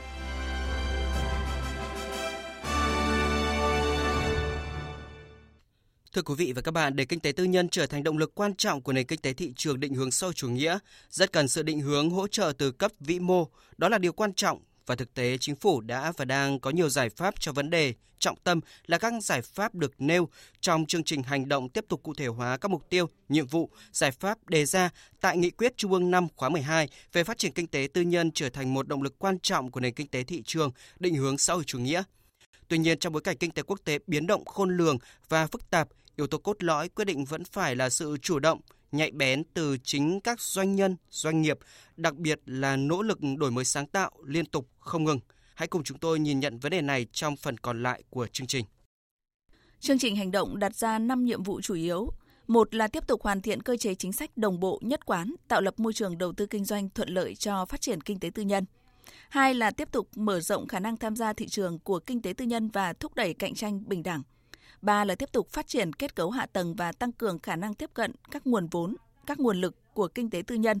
Thưa 6.12 6.22
quý 6.22 6.34
vị 6.38 6.52
và 6.52 6.62
các 6.62 6.70
bạn, 6.70 6.96
để 6.96 7.04
kinh 7.04 7.20
tế 7.20 7.32
tư 7.32 7.44
nhân 7.44 7.68
trở 7.68 7.86
thành 7.86 8.02
động 8.02 8.18
lực 8.18 8.34
quan 8.34 8.54
trọng 8.54 8.82
của 8.82 8.92
nền 8.92 9.06
kinh 9.06 9.20
tế 9.20 9.32
thị 9.32 9.52
trường 9.56 9.80
định 9.80 9.94
hướng 9.94 10.10
sâu 10.10 10.32
chủ 10.32 10.48
nghĩa, 10.48 10.78
rất 11.10 11.32
cần 11.32 11.48
sự 11.48 11.62
định 11.62 11.80
hướng 11.80 12.10
hỗ 12.10 12.28
trợ 12.28 12.52
từ 12.58 12.70
cấp 12.70 12.92
vĩ 13.00 13.18
mô. 13.20 13.48
Đó 13.76 13.88
là 13.88 13.98
điều 13.98 14.12
quan 14.12 14.34
trọng 14.34 14.60
và 14.86 14.94
thực 14.94 15.14
tế 15.14 15.38
chính 15.38 15.56
phủ 15.56 15.80
đã 15.80 16.12
và 16.16 16.24
đang 16.24 16.60
có 16.60 16.70
nhiều 16.70 16.88
giải 16.88 17.08
pháp 17.10 17.34
cho 17.40 17.52
vấn 17.52 17.70
đề. 17.70 17.94
Trọng 18.18 18.36
tâm 18.44 18.60
là 18.86 18.98
các 18.98 19.12
giải 19.22 19.42
pháp 19.42 19.74
được 19.74 19.92
nêu 19.98 20.28
trong 20.60 20.86
chương 20.86 21.04
trình 21.04 21.22
hành 21.22 21.48
động 21.48 21.68
tiếp 21.68 21.84
tục 21.88 22.02
cụ 22.02 22.14
thể 22.14 22.26
hóa 22.26 22.56
các 22.56 22.70
mục 22.70 22.90
tiêu, 22.90 23.08
nhiệm 23.28 23.46
vụ, 23.46 23.70
giải 23.92 24.10
pháp 24.10 24.48
đề 24.48 24.66
ra 24.66 24.90
tại 25.20 25.36
Nghị 25.36 25.50
quyết 25.50 25.76
Trung 25.76 25.92
ương 25.92 26.10
5 26.10 26.28
khóa 26.36 26.48
12 26.48 26.88
về 27.12 27.24
phát 27.24 27.38
triển 27.38 27.52
kinh 27.52 27.66
tế 27.66 27.88
tư 27.94 28.00
nhân 28.00 28.30
trở 28.32 28.48
thành 28.48 28.74
một 28.74 28.88
động 28.88 29.02
lực 29.02 29.18
quan 29.18 29.38
trọng 29.38 29.70
của 29.70 29.80
nền 29.80 29.94
kinh 29.94 30.08
tế 30.08 30.24
thị 30.24 30.42
trường 30.46 30.70
định 30.98 31.14
hướng 31.14 31.38
xã 31.38 31.54
hội 31.54 31.64
chủ 31.64 31.78
nghĩa. 31.78 32.02
Tuy 32.68 32.78
nhiên, 32.78 32.98
trong 32.98 33.12
bối 33.12 33.22
cảnh 33.22 33.36
kinh 33.36 33.50
tế 33.50 33.62
quốc 33.62 33.80
tế 33.84 33.98
biến 34.06 34.26
động 34.26 34.44
khôn 34.44 34.76
lường 34.76 34.98
và 35.28 35.46
phức 35.46 35.70
tạp, 35.70 35.88
yếu 36.16 36.26
tố 36.26 36.38
cốt 36.38 36.62
lõi 36.62 36.88
quyết 36.88 37.04
định 37.04 37.24
vẫn 37.24 37.44
phải 37.44 37.76
là 37.76 37.90
sự 37.90 38.16
chủ 38.22 38.38
động, 38.38 38.60
nhạy 38.96 39.10
bén 39.10 39.42
từ 39.54 39.76
chính 39.82 40.20
các 40.20 40.40
doanh 40.40 40.74
nhân, 40.74 40.96
doanh 41.10 41.42
nghiệp, 41.42 41.58
đặc 41.96 42.14
biệt 42.14 42.40
là 42.46 42.76
nỗ 42.76 43.02
lực 43.02 43.18
đổi 43.38 43.50
mới 43.50 43.64
sáng 43.64 43.86
tạo 43.86 44.10
liên 44.24 44.46
tục 44.46 44.68
không 44.78 45.04
ngừng. 45.04 45.20
Hãy 45.54 45.68
cùng 45.68 45.84
chúng 45.84 45.98
tôi 45.98 46.18
nhìn 46.18 46.40
nhận 46.40 46.58
vấn 46.58 46.72
đề 46.72 46.80
này 46.82 47.06
trong 47.12 47.36
phần 47.36 47.58
còn 47.58 47.82
lại 47.82 48.02
của 48.10 48.26
chương 48.26 48.46
trình. 48.46 48.64
Chương 49.80 49.98
trình 49.98 50.16
hành 50.16 50.30
động 50.30 50.58
đặt 50.58 50.74
ra 50.74 50.98
5 50.98 51.24
nhiệm 51.24 51.42
vụ 51.42 51.60
chủ 51.60 51.74
yếu. 51.74 52.10
Một 52.46 52.74
là 52.74 52.88
tiếp 52.88 53.06
tục 53.06 53.22
hoàn 53.22 53.42
thiện 53.42 53.62
cơ 53.62 53.76
chế 53.76 53.94
chính 53.94 54.12
sách 54.12 54.36
đồng 54.36 54.60
bộ 54.60 54.80
nhất 54.82 55.06
quán, 55.06 55.34
tạo 55.48 55.60
lập 55.60 55.74
môi 55.80 55.92
trường 55.92 56.18
đầu 56.18 56.32
tư 56.32 56.46
kinh 56.46 56.64
doanh 56.64 56.90
thuận 56.90 57.08
lợi 57.08 57.34
cho 57.34 57.64
phát 57.64 57.80
triển 57.80 58.00
kinh 58.00 58.20
tế 58.20 58.30
tư 58.34 58.42
nhân. 58.42 58.64
Hai 59.28 59.54
là 59.54 59.70
tiếp 59.70 59.88
tục 59.92 60.08
mở 60.16 60.40
rộng 60.40 60.66
khả 60.66 60.80
năng 60.80 60.96
tham 60.96 61.16
gia 61.16 61.32
thị 61.32 61.46
trường 61.48 61.78
của 61.78 61.98
kinh 61.98 62.22
tế 62.22 62.32
tư 62.32 62.44
nhân 62.44 62.68
và 62.68 62.92
thúc 62.92 63.14
đẩy 63.14 63.34
cạnh 63.34 63.54
tranh 63.54 63.88
bình 63.88 64.02
đẳng. 64.02 64.22
Ba 64.84 65.04
là 65.04 65.14
tiếp 65.14 65.32
tục 65.32 65.48
phát 65.52 65.66
triển 65.66 65.92
kết 65.92 66.14
cấu 66.14 66.30
hạ 66.30 66.46
tầng 66.46 66.74
và 66.74 66.92
tăng 66.92 67.12
cường 67.12 67.38
khả 67.38 67.56
năng 67.56 67.74
tiếp 67.74 67.90
cận 67.94 68.12
các 68.30 68.46
nguồn 68.46 68.66
vốn, 68.66 68.96
các 69.26 69.40
nguồn 69.40 69.60
lực 69.60 69.94
của 69.94 70.08
kinh 70.08 70.30
tế 70.30 70.42
tư 70.46 70.54
nhân. 70.54 70.78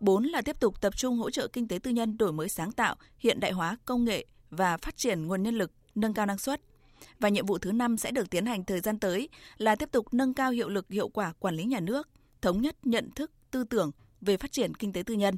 Bốn 0.00 0.24
là 0.24 0.42
tiếp 0.42 0.60
tục 0.60 0.80
tập 0.80 0.96
trung 0.96 1.18
hỗ 1.18 1.30
trợ 1.30 1.48
kinh 1.48 1.68
tế 1.68 1.78
tư 1.78 1.90
nhân 1.90 2.18
đổi 2.18 2.32
mới 2.32 2.48
sáng 2.48 2.72
tạo, 2.72 2.96
hiện 3.18 3.40
đại 3.40 3.52
hóa 3.52 3.76
công 3.84 4.04
nghệ 4.04 4.26
và 4.50 4.76
phát 4.76 4.96
triển 4.96 5.26
nguồn 5.26 5.42
nhân 5.42 5.54
lực, 5.54 5.72
nâng 5.94 6.14
cao 6.14 6.26
năng 6.26 6.38
suất. 6.38 6.60
Và 7.20 7.28
nhiệm 7.28 7.46
vụ 7.46 7.58
thứ 7.58 7.72
năm 7.72 7.96
sẽ 7.96 8.10
được 8.10 8.30
tiến 8.30 8.46
hành 8.46 8.64
thời 8.64 8.80
gian 8.80 8.98
tới 8.98 9.28
là 9.56 9.76
tiếp 9.76 9.88
tục 9.92 10.14
nâng 10.14 10.34
cao 10.34 10.50
hiệu 10.50 10.68
lực 10.68 10.86
hiệu 10.90 11.08
quả 11.08 11.32
quản 11.38 11.54
lý 11.54 11.64
nhà 11.64 11.80
nước, 11.80 12.08
thống 12.42 12.60
nhất 12.60 12.76
nhận 12.82 13.10
thức, 13.10 13.30
tư 13.50 13.64
tưởng 13.64 13.90
về 14.20 14.36
phát 14.36 14.52
triển 14.52 14.74
kinh 14.74 14.92
tế 14.92 15.02
tư 15.02 15.14
nhân. 15.14 15.36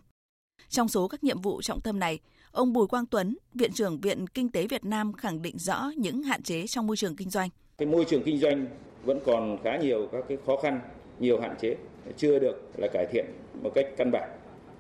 Trong 0.69 0.89
số 0.89 1.09
các 1.09 1.25
nhiệm 1.25 1.41
vụ 1.41 1.63
trọng 1.63 1.81
tâm 1.81 1.99
này, 1.99 2.19
ông 2.51 2.73
Bùi 2.73 2.87
Quang 2.87 3.07
Tuấn, 3.07 3.37
Viện 3.55 3.73
trưởng 3.73 4.01
Viện 4.01 4.27
Kinh 4.27 4.51
tế 4.51 4.67
Việt 4.67 4.85
Nam 4.85 5.13
khẳng 5.13 5.43
định 5.43 5.59
rõ 5.59 5.91
những 5.97 6.23
hạn 6.23 6.43
chế 6.43 6.67
trong 6.67 6.87
môi 6.87 6.97
trường 6.97 7.17
kinh 7.17 7.31
doanh. 7.31 7.51
Cái 7.79 7.87
môi 7.89 8.05
trường 8.05 8.23
kinh 8.23 8.39
doanh 8.39 8.67
vẫn 9.05 9.21
còn 9.25 9.59
khá 9.65 9.77
nhiều 9.77 10.09
các 10.13 10.25
cái 10.29 10.39
khó 10.47 10.57
khăn, 10.57 10.81
nhiều 11.19 11.41
hạn 11.41 11.55
chế 11.61 11.77
chưa 12.17 12.39
được 12.39 12.71
là 12.77 12.89
cải 12.89 13.07
thiện 13.07 13.25
một 13.63 13.71
cách 13.75 13.87
căn 13.97 14.11
bản. 14.11 14.31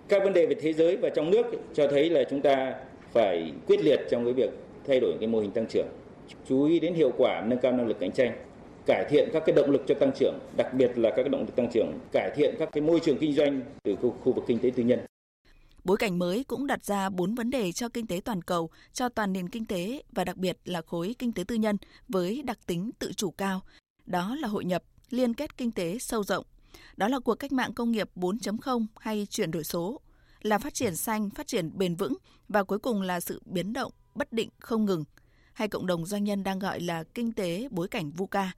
Các 0.09 0.25
vấn 0.25 0.33
đề 0.33 0.47
về 0.47 0.55
thế 0.55 0.73
giới 0.73 0.97
và 0.97 1.09
trong 1.09 1.31
nước 1.31 1.47
cho 1.75 1.87
thấy 1.87 2.11
là 2.11 2.25
chúng 2.31 2.40
ta 2.40 2.75
phải 3.12 3.52
quyết 3.67 3.81
liệt 3.81 4.00
trong 4.11 4.25
cái 4.25 4.33
việc 4.33 4.50
thay 4.87 5.00
đổi 5.00 5.12
cái 5.21 5.28
mô 5.28 5.40
hình 5.40 5.50
tăng 5.50 5.67
trưởng, 5.67 5.87
chú 6.49 6.64
ý 6.64 6.81
đến 6.81 6.95
hiệu 6.95 7.12
quả 7.17 7.45
nâng 7.47 7.59
cao 7.59 7.73
năng 7.73 7.88
lực 7.88 7.99
cạnh 8.00 8.12
tranh, 8.12 8.33
cải 8.87 9.05
thiện 9.11 9.28
các 9.33 9.43
cái 9.47 9.57
động 9.57 9.71
lực 9.71 9.83
cho 9.87 9.95
tăng 9.95 10.12
trưởng, 10.12 10.35
đặc 10.57 10.75
biệt 10.75 10.99
là 10.99 11.11
các 11.11 11.23
cái 11.23 11.28
động 11.28 11.40
lực 11.40 11.57
tăng 11.57 11.71
trưởng, 11.73 11.93
cải 12.12 12.31
thiện 12.37 12.55
các 12.59 12.69
cái 12.73 12.83
môi 12.83 13.00
trường 13.00 13.17
kinh 13.17 13.33
doanh 13.33 13.61
từ 13.83 13.97
khu, 13.97 14.14
khu 14.25 14.33
vực 14.33 14.45
kinh 14.47 14.59
tế 14.59 14.71
tư 14.76 14.83
nhân. 14.83 14.99
Bối 15.88 15.97
cảnh 15.97 16.18
mới 16.18 16.45
cũng 16.45 16.66
đặt 16.66 16.85
ra 16.85 17.11
bốn 17.11 17.35
vấn 17.35 17.50
đề 17.50 17.73
cho 17.73 17.88
kinh 17.88 18.07
tế 18.07 18.21
toàn 18.25 18.42
cầu, 18.42 18.71
cho 18.92 19.09
toàn 19.09 19.33
nền 19.33 19.49
kinh 19.49 19.64
tế 19.64 20.02
và 20.12 20.25
đặc 20.25 20.37
biệt 20.37 20.59
là 20.64 20.83
khối 20.83 21.14
kinh 21.18 21.33
tế 21.33 21.45
tư 21.45 21.54
nhân 21.54 21.76
với 22.09 22.42
đặc 22.42 22.59
tính 22.66 22.90
tự 22.99 23.12
chủ 23.12 23.30
cao. 23.30 23.61
Đó 24.07 24.35
là 24.35 24.49
hội 24.49 24.64
nhập, 24.64 24.83
liên 25.11 25.35
kết 25.35 25.57
kinh 25.57 25.73
tế 25.73 25.99
sâu 25.99 26.25
rộng. 26.25 26.45
Đó 26.97 27.09
là 27.09 27.21
cuộc 27.21 27.35
cách 27.35 27.52
mạng 27.52 27.73
công 27.75 27.90
nghiệp 27.92 28.11
4.0 28.16 28.87
hay 29.00 29.26
chuyển 29.30 29.50
đổi 29.50 29.64
số, 29.64 30.00
là 30.42 30.59
phát 30.59 30.75
triển 30.75 30.97
xanh, 30.97 31.30
phát 31.30 31.47
triển 31.47 31.78
bền 31.78 31.95
vững 31.95 32.14
và 32.49 32.64
cuối 32.64 32.78
cùng 32.78 33.02
là 33.02 33.21
sự 33.21 33.42
biến 33.45 33.73
động 33.73 33.92
bất 34.14 34.33
định 34.33 34.49
không 34.59 34.85
ngừng, 34.85 35.04
hay 35.52 35.68
cộng 35.68 35.87
đồng 35.87 36.07
doanh 36.07 36.25
nhân 36.25 36.45
đang 36.45 36.59
gọi 36.59 36.80
là 36.80 37.04
kinh 37.04 37.33
tế 37.33 37.68
bối 37.71 37.88
cảnh 37.88 38.11
VUCA. 38.11 38.52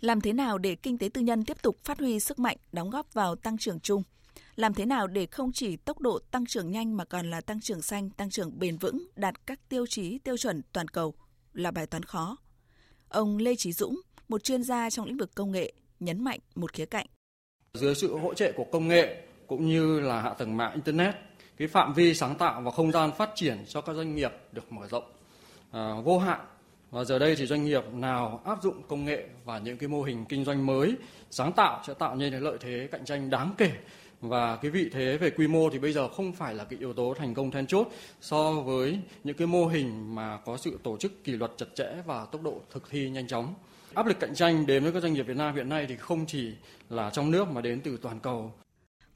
Làm 0.00 0.20
thế 0.20 0.32
nào 0.32 0.58
để 0.58 0.74
kinh 0.74 0.98
tế 0.98 1.08
tư 1.08 1.20
nhân 1.20 1.44
tiếp 1.44 1.62
tục 1.62 1.76
phát 1.84 1.98
huy 1.98 2.20
sức 2.20 2.38
mạnh, 2.38 2.56
đóng 2.72 2.90
góp 2.90 3.14
vào 3.14 3.36
tăng 3.36 3.58
trưởng 3.58 3.80
chung? 3.80 4.02
Làm 4.58 4.74
thế 4.74 4.86
nào 4.86 5.06
để 5.06 5.26
không 5.26 5.52
chỉ 5.52 5.76
tốc 5.76 6.00
độ 6.00 6.18
tăng 6.30 6.46
trưởng 6.46 6.70
nhanh 6.70 6.96
mà 6.96 7.04
còn 7.04 7.30
là 7.30 7.40
tăng 7.40 7.60
trưởng 7.60 7.82
xanh, 7.82 8.10
tăng 8.10 8.30
trưởng 8.30 8.58
bền 8.58 8.76
vững, 8.76 9.06
đạt 9.16 9.46
các 9.46 9.68
tiêu 9.68 9.86
chí 9.86 10.18
tiêu 10.18 10.36
chuẩn 10.36 10.62
toàn 10.72 10.88
cầu 10.88 11.14
là 11.52 11.70
bài 11.70 11.86
toán 11.86 12.02
khó. 12.02 12.36
Ông 13.08 13.36
Lê 13.36 13.56
Trí 13.56 13.72
Dũng, 13.72 14.00
một 14.28 14.44
chuyên 14.44 14.62
gia 14.62 14.90
trong 14.90 15.06
lĩnh 15.06 15.16
vực 15.16 15.30
công 15.34 15.52
nghệ, 15.52 15.72
nhấn 16.00 16.24
mạnh 16.24 16.40
một 16.54 16.72
khía 16.72 16.86
cạnh. 16.86 17.06
Dưới 17.74 17.94
sự 17.94 18.18
hỗ 18.18 18.34
trợ 18.34 18.52
của 18.56 18.64
công 18.72 18.88
nghệ 18.88 19.22
cũng 19.46 19.68
như 19.68 20.00
là 20.00 20.20
hạ 20.20 20.34
tầng 20.34 20.56
mạng 20.56 20.72
internet, 20.74 21.14
cái 21.56 21.68
phạm 21.68 21.94
vi 21.94 22.14
sáng 22.14 22.34
tạo 22.38 22.60
và 22.60 22.70
không 22.70 22.92
gian 22.92 23.10
phát 23.18 23.30
triển 23.34 23.64
cho 23.68 23.80
các 23.80 23.96
doanh 23.96 24.14
nghiệp 24.14 24.32
được 24.52 24.72
mở 24.72 24.86
rộng 24.90 25.12
à, 25.70 25.94
vô 26.04 26.18
hạn 26.18 26.40
và 26.90 27.04
giờ 27.04 27.18
đây 27.18 27.36
thì 27.36 27.46
doanh 27.46 27.64
nghiệp 27.64 27.82
nào 27.92 28.42
áp 28.44 28.62
dụng 28.62 28.82
công 28.88 29.04
nghệ 29.04 29.28
và 29.44 29.58
những 29.58 29.78
cái 29.78 29.88
mô 29.88 30.02
hình 30.02 30.24
kinh 30.28 30.44
doanh 30.44 30.66
mới 30.66 30.96
sáng 31.30 31.52
tạo 31.52 31.82
sẽ 31.86 31.94
tạo 31.94 32.16
nên 32.16 32.34
lợi 32.34 32.58
thế 32.60 32.88
cạnh 32.92 33.04
tranh 33.04 33.30
đáng 33.30 33.54
kể 33.58 33.72
và 34.20 34.56
cái 34.56 34.70
vị 34.70 34.90
thế 34.92 35.16
về 35.16 35.30
quy 35.30 35.46
mô 35.46 35.70
thì 35.70 35.78
bây 35.78 35.92
giờ 35.92 36.08
không 36.08 36.32
phải 36.32 36.54
là 36.54 36.64
cái 36.64 36.78
yếu 36.78 36.92
tố 36.92 37.14
thành 37.18 37.34
công 37.34 37.50
then 37.50 37.66
chốt 37.66 37.88
so 38.20 38.52
với 38.52 38.98
những 39.24 39.36
cái 39.36 39.46
mô 39.46 39.66
hình 39.66 40.14
mà 40.14 40.38
có 40.44 40.56
sự 40.56 40.78
tổ 40.82 40.96
chức 40.96 41.24
kỷ 41.24 41.32
luật 41.32 41.50
chặt 41.56 41.66
chẽ 41.74 41.94
và 42.06 42.24
tốc 42.24 42.42
độ 42.42 42.60
thực 42.70 42.90
thi 42.90 43.10
nhanh 43.10 43.28
chóng. 43.28 43.54
Áp 43.94 44.06
lực 44.06 44.20
cạnh 44.20 44.34
tranh 44.34 44.66
đến 44.66 44.82
với 44.82 44.92
các 44.92 45.02
doanh 45.02 45.12
nghiệp 45.12 45.22
Việt 45.22 45.36
Nam 45.36 45.54
hiện 45.54 45.68
nay 45.68 45.86
thì 45.88 45.96
không 45.96 46.26
chỉ 46.26 46.52
là 46.88 47.10
trong 47.10 47.30
nước 47.30 47.48
mà 47.48 47.60
đến 47.60 47.80
từ 47.80 47.98
toàn 48.02 48.20
cầu. 48.20 48.52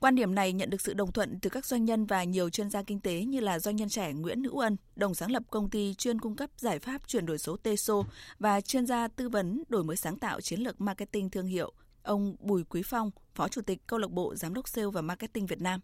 Quan 0.01 0.15
điểm 0.15 0.35
này 0.35 0.53
nhận 0.53 0.71
được 0.71 0.81
sự 0.81 0.95
đồng 0.95 1.13
thuận 1.13 1.39
từ 1.43 1.51
các 1.51 1.67
doanh 1.67 1.85
nhân 1.85 2.07
và 2.07 2.25
nhiều 2.25 2.51
chuyên 2.51 2.71
gia 2.71 2.83
kinh 2.83 3.01
tế 3.01 3.21
như 3.21 3.41
là 3.41 3.59
doanh 3.59 3.77
nhân 3.77 3.89
trẻ 3.89 4.13
Nguyễn 4.13 4.45
Hữu 4.45 4.59
Ân, 4.59 4.77
đồng 4.97 5.15
sáng 5.15 5.31
lập 5.31 5.43
công 5.51 5.71
ty 5.71 5.95
chuyên 5.95 6.19
cung 6.19 6.37
cấp 6.37 6.51
giải 6.57 6.79
pháp 6.79 7.09
chuyển 7.09 7.27
đổi 7.27 7.39
số 7.39 7.57
TESO 7.57 8.03
và 8.39 8.61
chuyên 8.61 8.87
gia 8.87 9.09
tư 9.09 9.29
vấn 9.29 9.63
đổi 9.69 9.85
mới 9.85 9.97
sáng 9.97 10.19
tạo 10.19 10.41
chiến 10.41 10.61
lược 10.61 10.81
marketing 10.81 11.31
thương 11.31 11.47
hiệu 11.47 11.73
ông 12.03 12.37
Bùi 12.41 12.65
Quý 12.65 12.83
Phong, 12.85 13.11
Phó 13.35 13.49
Chủ 13.49 13.61
tịch 13.63 13.87
Câu 13.87 13.99
lạc 13.99 14.11
bộ 14.11 14.35
Giám 14.35 14.55
đốc 14.55 14.69
Sale 14.69 14.89
và 14.93 15.03
Marketing 15.03 15.47
Việt 15.47 15.61
Nam. 15.61 15.81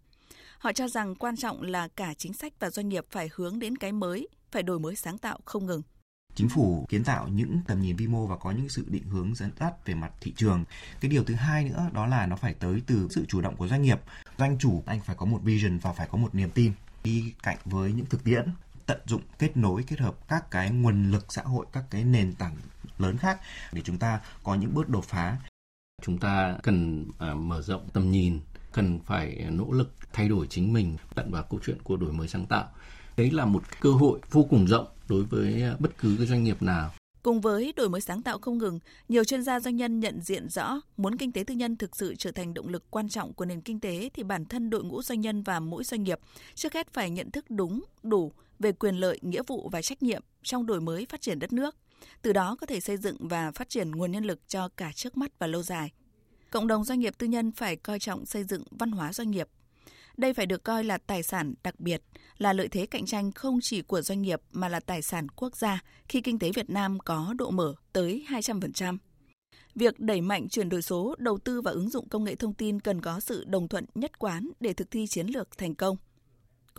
Họ 0.57 0.73
cho 0.73 0.87
rằng 0.87 1.15
quan 1.15 1.37
trọng 1.37 1.61
là 1.61 1.87
cả 1.87 2.13
chính 2.13 2.33
sách 2.33 2.53
và 2.59 2.69
doanh 2.69 2.89
nghiệp 2.89 3.05
phải 3.11 3.29
hướng 3.35 3.59
đến 3.59 3.75
cái 3.75 3.91
mới, 3.91 4.27
phải 4.51 4.63
đổi 4.63 4.79
mới 4.79 4.95
sáng 4.95 5.17
tạo 5.17 5.39
không 5.45 5.65
ngừng. 5.65 5.81
Chính 6.35 6.49
phủ 6.49 6.85
kiến 6.89 7.03
tạo 7.03 7.27
những 7.27 7.59
tầm 7.67 7.81
nhìn 7.81 7.95
vi 7.95 8.07
mô 8.07 8.27
và 8.27 8.37
có 8.37 8.51
những 8.51 8.69
sự 8.69 8.85
định 8.87 9.03
hướng 9.03 9.35
dẫn 9.35 9.51
dắt 9.59 9.85
về 9.85 9.93
mặt 9.93 10.11
thị 10.21 10.33
trường. 10.35 10.63
Cái 11.01 11.11
điều 11.11 11.23
thứ 11.23 11.33
hai 11.33 11.63
nữa 11.63 11.89
đó 11.93 12.05
là 12.05 12.25
nó 12.25 12.35
phải 12.35 12.53
tới 12.53 12.81
từ 12.87 13.07
sự 13.09 13.25
chủ 13.27 13.41
động 13.41 13.55
của 13.55 13.67
doanh 13.67 13.81
nghiệp. 13.81 13.99
Doanh 14.37 14.57
chủ 14.57 14.83
anh 14.85 15.01
phải 15.01 15.15
có 15.15 15.25
một 15.25 15.39
vision 15.43 15.77
và 15.77 15.93
phải 15.93 16.07
có 16.11 16.17
một 16.17 16.35
niềm 16.35 16.49
tin 16.49 16.73
đi 17.03 17.33
cạnh 17.43 17.57
với 17.65 17.93
những 17.93 18.05
thực 18.05 18.23
tiễn 18.23 18.45
tận 18.85 19.01
dụng 19.05 19.21
kết 19.39 19.57
nối 19.57 19.83
kết 19.87 19.99
hợp 19.99 20.27
các 20.27 20.51
cái 20.51 20.69
nguồn 20.69 21.11
lực 21.11 21.33
xã 21.33 21.41
hội 21.41 21.65
các 21.73 21.83
cái 21.89 22.03
nền 22.03 22.33
tảng 22.33 22.55
lớn 22.97 23.17
khác 23.17 23.39
để 23.71 23.81
chúng 23.85 23.97
ta 23.97 24.19
có 24.43 24.55
những 24.55 24.73
bước 24.73 24.89
đột 24.89 25.05
phá 25.05 25.37
Chúng 26.01 26.17
ta 26.17 26.57
cần 26.63 27.05
à, 27.19 27.33
mở 27.33 27.61
rộng 27.61 27.89
tầm 27.93 28.11
nhìn, 28.11 28.39
cần 28.73 28.99
phải 29.05 29.45
nỗ 29.51 29.71
lực 29.71 29.91
thay 30.13 30.29
đổi 30.29 30.47
chính 30.47 30.73
mình 30.73 30.97
tận 31.15 31.31
vào 31.31 31.43
câu 31.49 31.59
chuyện 31.65 31.77
của 31.83 31.97
đổi 31.97 32.11
mới 32.11 32.27
sáng 32.27 32.45
tạo. 32.45 32.67
Đấy 33.17 33.31
là 33.31 33.45
một 33.45 33.63
cơ 33.81 33.91
hội 33.91 34.19
vô 34.31 34.43
cùng 34.49 34.67
rộng 34.67 34.87
đối 35.09 35.23
với 35.23 35.63
à, 35.63 35.75
bất 35.79 35.97
cứ 35.97 36.15
cái 36.17 36.27
doanh 36.27 36.43
nghiệp 36.43 36.61
nào. 36.61 36.91
Cùng 37.23 37.41
với 37.41 37.73
đổi 37.75 37.89
mới 37.89 38.01
sáng 38.01 38.21
tạo 38.21 38.39
không 38.39 38.57
ngừng, 38.57 38.79
nhiều 39.09 39.23
chuyên 39.23 39.43
gia 39.43 39.59
doanh 39.59 39.75
nhân 39.75 39.99
nhận 39.99 40.21
diện 40.21 40.49
rõ 40.49 40.81
muốn 40.97 41.17
kinh 41.17 41.31
tế 41.31 41.43
tư 41.43 41.53
nhân 41.53 41.75
thực 41.75 41.95
sự 41.95 42.15
trở 42.15 42.31
thành 42.31 42.53
động 42.53 42.67
lực 42.67 42.83
quan 42.91 43.09
trọng 43.09 43.33
của 43.33 43.45
nền 43.45 43.61
kinh 43.61 43.79
tế 43.79 44.09
thì 44.13 44.23
bản 44.23 44.45
thân 44.45 44.69
đội 44.69 44.83
ngũ 44.83 45.01
doanh 45.01 45.21
nhân 45.21 45.43
và 45.43 45.59
mỗi 45.59 45.83
doanh 45.83 46.03
nghiệp 46.03 46.19
trước 46.55 46.73
hết 46.73 46.93
phải 46.93 47.09
nhận 47.09 47.31
thức 47.31 47.45
đúng, 47.49 47.83
đủ 48.03 48.31
về 48.59 48.71
quyền 48.71 48.95
lợi, 48.95 49.19
nghĩa 49.21 49.41
vụ 49.47 49.69
và 49.71 49.81
trách 49.81 50.03
nhiệm 50.03 50.23
trong 50.43 50.65
đổi 50.65 50.81
mới 50.81 51.05
phát 51.09 51.21
triển 51.21 51.39
đất 51.39 51.53
nước 51.53 51.75
từ 52.21 52.33
đó 52.33 52.55
có 52.61 52.67
thể 52.67 52.79
xây 52.79 52.97
dựng 52.97 53.17
và 53.19 53.51
phát 53.51 53.69
triển 53.69 53.91
nguồn 53.91 54.11
nhân 54.11 54.23
lực 54.23 54.39
cho 54.47 54.69
cả 54.77 54.91
trước 54.95 55.17
mắt 55.17 55.39
và 55.39 55.47
lâu 55.47 55.63
dài. 55.63 55.91
Cộng 56.51 56.67
đồng 56.67 56.83
doanh 56.83 56.99
nghiệp 56.99 57.13
tư 57.17 57.27
nhân 57.27 57.51
phải 57.51 57.75
coi 57.75 57.99
trọng 57.99 58.25
xây 58.25 58.43
dựng 58.43 58.63
văn 58.71 58.91
hóa 58.91 59.13
doanh 59.13 59.31
nghiệp. 59.31 59.47
Đây 60.17 60.33
phải 60.33 60.45
được 60.45 60.63
coi 60.63 60.83
là 60.83 60.97
tài 60.97 61.23
sản 61.23 61.53
đặc 61.63 61.79
biệt, 61.79 62.01
là 62.37 62.53
lợi 62.53 62.67
thế 62.67 62.85
cạnh 62.85 63.05
tranh 63.05 63.31
không 63.31 63.59
chỉ 63.61 63.81
của 63.81 64.01
doanh 64.01 64.21
nghiệp 64.21 64.41
mà 64.51 64.69
là 64.69 64.79
tài 64.79 65.01
sản 65.01 65.27
quốc 65.29 65.57
gia 65.57 65.83
khi 66.07 66.21
kinh 66.21 66.39
tế 66.39 66.51
Việt 66.51 66.69
Nam 66.69 66.99
có 66.99 67.33
độ 67.37 67.49
mở 67.49 67.75
tới 67.93 68.25
200%. 68.29 68.97
Việc 69.75 69.99
đẩy 69.99 70.21
mạnh 70.21 70.49
chuyển 70.49 70.69
đổi 70.69 70.81
số, 70.81 71.15
đầu 71.17 71.37
tư 71.37 71.61
và 71.61 71.71
ứng 71.71 71.89
dụng 71.89 72.09
công 72.09 72.23
nghệ 72.23 72.35
thông 72.35 72.53
tin 72.53 72.79
cần 72.79 73.01
có 73.01 73.19
sự 73.19 73.43
đồng 73.47 73.67
thuận 73.67 73.85
nhất 73.95 74.19
quán 74.19 74.49
để 74.59 74.73
thực 74.73 74.91
thi 74.91 75.07
chiến 75.07 75.27
lược 75.27 75.57
thành 75.57 75.75
công. 75.75 75.97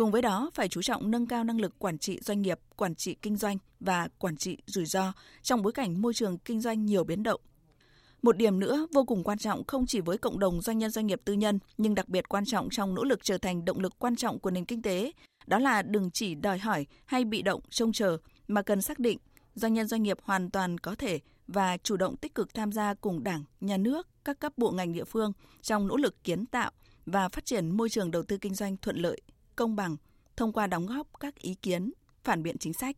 Cùng 0.01 0.11
với 0.11 0.23
đó, 0.23 0.51
phải 0.55 0.69
chú 0.69 0.83
trọng 0.83 1.11
nâng 1.11 1.27
cao 1.27 1.45
năng 1.45 1.61
lực 1.61 1.79
quản 1.79 1.99
trị 1.99 2.19
doanh 2.23 2.43
nghiệp, 2.43 2.59
quản 2.77 2.95
trị 2.95 3.17
kinh 3.23 3.37
doanh 3.37 3.59
và 3.81 4.09
quản 4.19 4.37
trị 4.37 4.59
rủi 4.67 4.85
ro 4.85 5.13
trong 5.43 5.63
bối 5.63 5.73
cảnh 5.73 6.03
môi 6.03 6.15
trường 6.15 6.39
kinh 6.39 6.61
doanh 6.61 6.87
nhiều 6.87 7.05
biến 7.05 7.23
động. 7.23 7.41
Một 8.23 8.37
điểm 8.37 8.61
nữa 8.61 8.87
vô 8.93 9.05
cùng 9.05 9.25
quan 9.25 9.39
trọng 9.39 9.65
không 9.65 9.87
chỉ 9.87 10.01
với 10.01 10.19
cộng 10.19 10.39
đồng 10.39 10.61
doanh 10.61 10.79
nhân 10.79 10.91
doanh 10.91 11.07
nghiệp 11.07 11.21
tư 11.25 11.33
nhân, 11.33 11.59
nhưng 11.79 11.95
đặc 11.95 12.09
biệt 12.09 12.29
quan 12.29 12.45
trọng 12.45 12.71
trong 12.71 12.95
nỗ 12.95 13.05
lực 13.05 13.25
trở 13.25 13.39
thành 13.39 13.65
động 13.65 13.81
lực 13.81 13.93
quan 13.99 14.17
trọng 14.17 14.39
của 14.39 14.51
nền 14.51 14.65
kinh 14.65 14.83
tế, 14.83 15.13
đó 15.47 15.59
là 15.59 15.83
đừng 15.83 16.11
chỉ 16.11 16.35
đòi 16.35 16.59
hỏi 16.59 16.87
hay 17.07 17.25
bị 17.25 17.43
động 17.43 17.61
trông 17.71 17.93
chờ 17.93 18.17
mà 18.49 18.63
cần 18.63 18.83
xác 18.83 18.99
định 18.99 19.19
doanh 19.55 19.75
nhân 19.75 19.87
doanh 19.87 20.03
nghiệp 20.03 20.19
hoàn 20.23 20.51
toàn 20.51 20.79
có 20.79 20.95
thể 20.95 21.21
và 21.47 21.77
chủ 21.77 21.97
động 21.97 22.17
tích 22.17 22.35
cực 22.35 22.55
tham 22.55 22.73
gia 22.73 22.95
cùng 22.95 23.25
Đảng, 23.25 23.45
Nhà 23.61 23.77
nước, 23.77 24.09
các 24.25 24.41
cấp 24.41 24.53
bộ 24.57 24.71
ngành 24.71 24.93
địa 24.93 25.05
phương 25.05 25.33
trong 25.63 25.87
nỗ 25.87 25.97
lực 25.97 26.25
kiến 26.25 26.47
tạo 26.47 26.71
và 27.07 27.29
phát 27.29 27.47
triển 27.47 27.77
môi 27.77 27.89
trường 27.89 28.11
đầu 28.11 28.23
tư 28.23 28.39
kinh 28.39 28.55
doanh 28.55 28.77
thuận 28.77 28.97
lợi, 28.97 29.21
công 29.61 29.77
bằng 29.77 29.97
thông 30.37 30.53
qua 30.53 30.67
đóng 30.67 30.87
góp 30.87 31.21
các 31.21 31.39
ý 31.39 31.55
kiến, 31.55 31.93
phản 32.25 32.43
biện 32.43 32.59
chính 32.59 32.73
sách. 32.73 32.97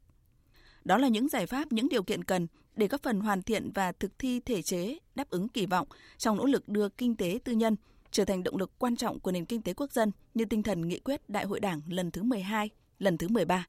Đó 0.85 0.99
là 0.99 1.09
những 1.09 1.29
giải 1.29 1.47
pháp, 1.47 1.73
những 1.73 1.89
điều 1.89 2.03
kiện 2.03 2.25
cần 2.25 2.47
để 2.77 2.89
góp 2.89 3.03
phần 3.03 3.21
hoàn 3.21 3.43
thiện 3.43 3.71
và 3.75 3.93
thực 3.93 4.19
thi 4.19 4.41
thể 4.41 4.63
chế 4.63 4.99
đáp 5.15 5.31
ứng 5.31 5.49
kỳ 5.49 5.67
vọng 5.67 5.87
trong 6.19 6.37
nỗ 6.37 6.47
lực 6.47 6.69
đưa 6.69 6.89
kinh 6.89 7.17
tế 7.17 7.39
tư 7.45 7.53
nhân 7.53 7.77
trở 8.11 8.25
thành 8.25 8.43
động 8.43 8.57
lực 8.57 8.71
quan 8.79 8.97
trọng 8.97 9.21
của 9.21 9.33
nền 9.33 9.45
kinh 9.45 9.63
tế 9.63 9.75
quốc 9.75 9.93
dân 9.93 10.13
như 10.35 10.45
tinh 10.45 10.63
thần 10.63 10.89
nghị 10.89 10.99
quyết 10.99 11.31
Đại 11.31 11.45
hội 11.45 11.61
Đảng 11.61 11.81
lần 11.89 12.11
thứ 12.11 12.23
12, 12.23 12.71
lần 12.99 13.19
thứ 13.19 13.29
13. 13.29 13.67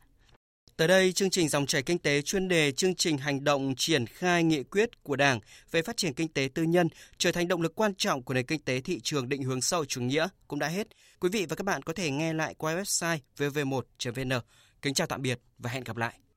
Tới 0.77 0.87
đây, 0.87 1.13
chương 1.13 1.29
trình 1.29 1.49
dòng 1.49 1.65
chảy 1.65 1.83
kinh 1.83 1.99
tế 1.99 2.21
chuyên 2.21 2.47
đề 2.47 2.71
chương 2.71 2.95
trình 2.95 3.17
hành 3.17 3.43
động 3.43 3.73
triển 3.77 4.05
khai 4.05 4.43
nghị 4.43 4.63
quyết 4.63 5.03
của 5.03 5.15
Đảng 5.15 5.39
về 5.71 5.81
phát 5.81 5.97
triển 5.97 6.13
kinh 6.13 6.27
tế 6.27 6.49
tư 6.53 6.63
nhân 6.63 6.87
trở 7.17 7.31
thành 7.31 7.47
động 7.47 7.61
lực 7.61 7.75
quan 7.75 7.95
trọng 7.95 8.23
của 8.23 8.33
nền 8.33 8.45
kinh 8.45 8.59
tế 8.59 8.81
thị 8.81 8.99
trường 9.03 9.29
định 9.29 9.43
hướng 9.43 9.61
xã 9.61 9.77
hội 9.77 9.85
chủ 9.85 10.01
nghĩa 10.01 10.27
cũng 10.47 10.59
đã 10.59 10.67
hết. 10.67 10.87
Quý 11.19 11.29
vị 11.29 11.45
và 11.49 11.55
các 11.55 11.63
bạn 11.63 11.81
có 11.81 11.93
thể 11.93 12.11
nghe 12.11 12.33
lại 12.33 12.55
qua 12.57 12.75
website 12.75 13.17
vv1.vn. 13.37 14.39
Kính 14.81 14.93
chào 14.93 15.07
tạm 15.07 15.21
biệt 15.21 15.39
và 15.59 15.69
hẹn 15.69 15.83
gặp 15.83 15.97
lại. 15.97 16.23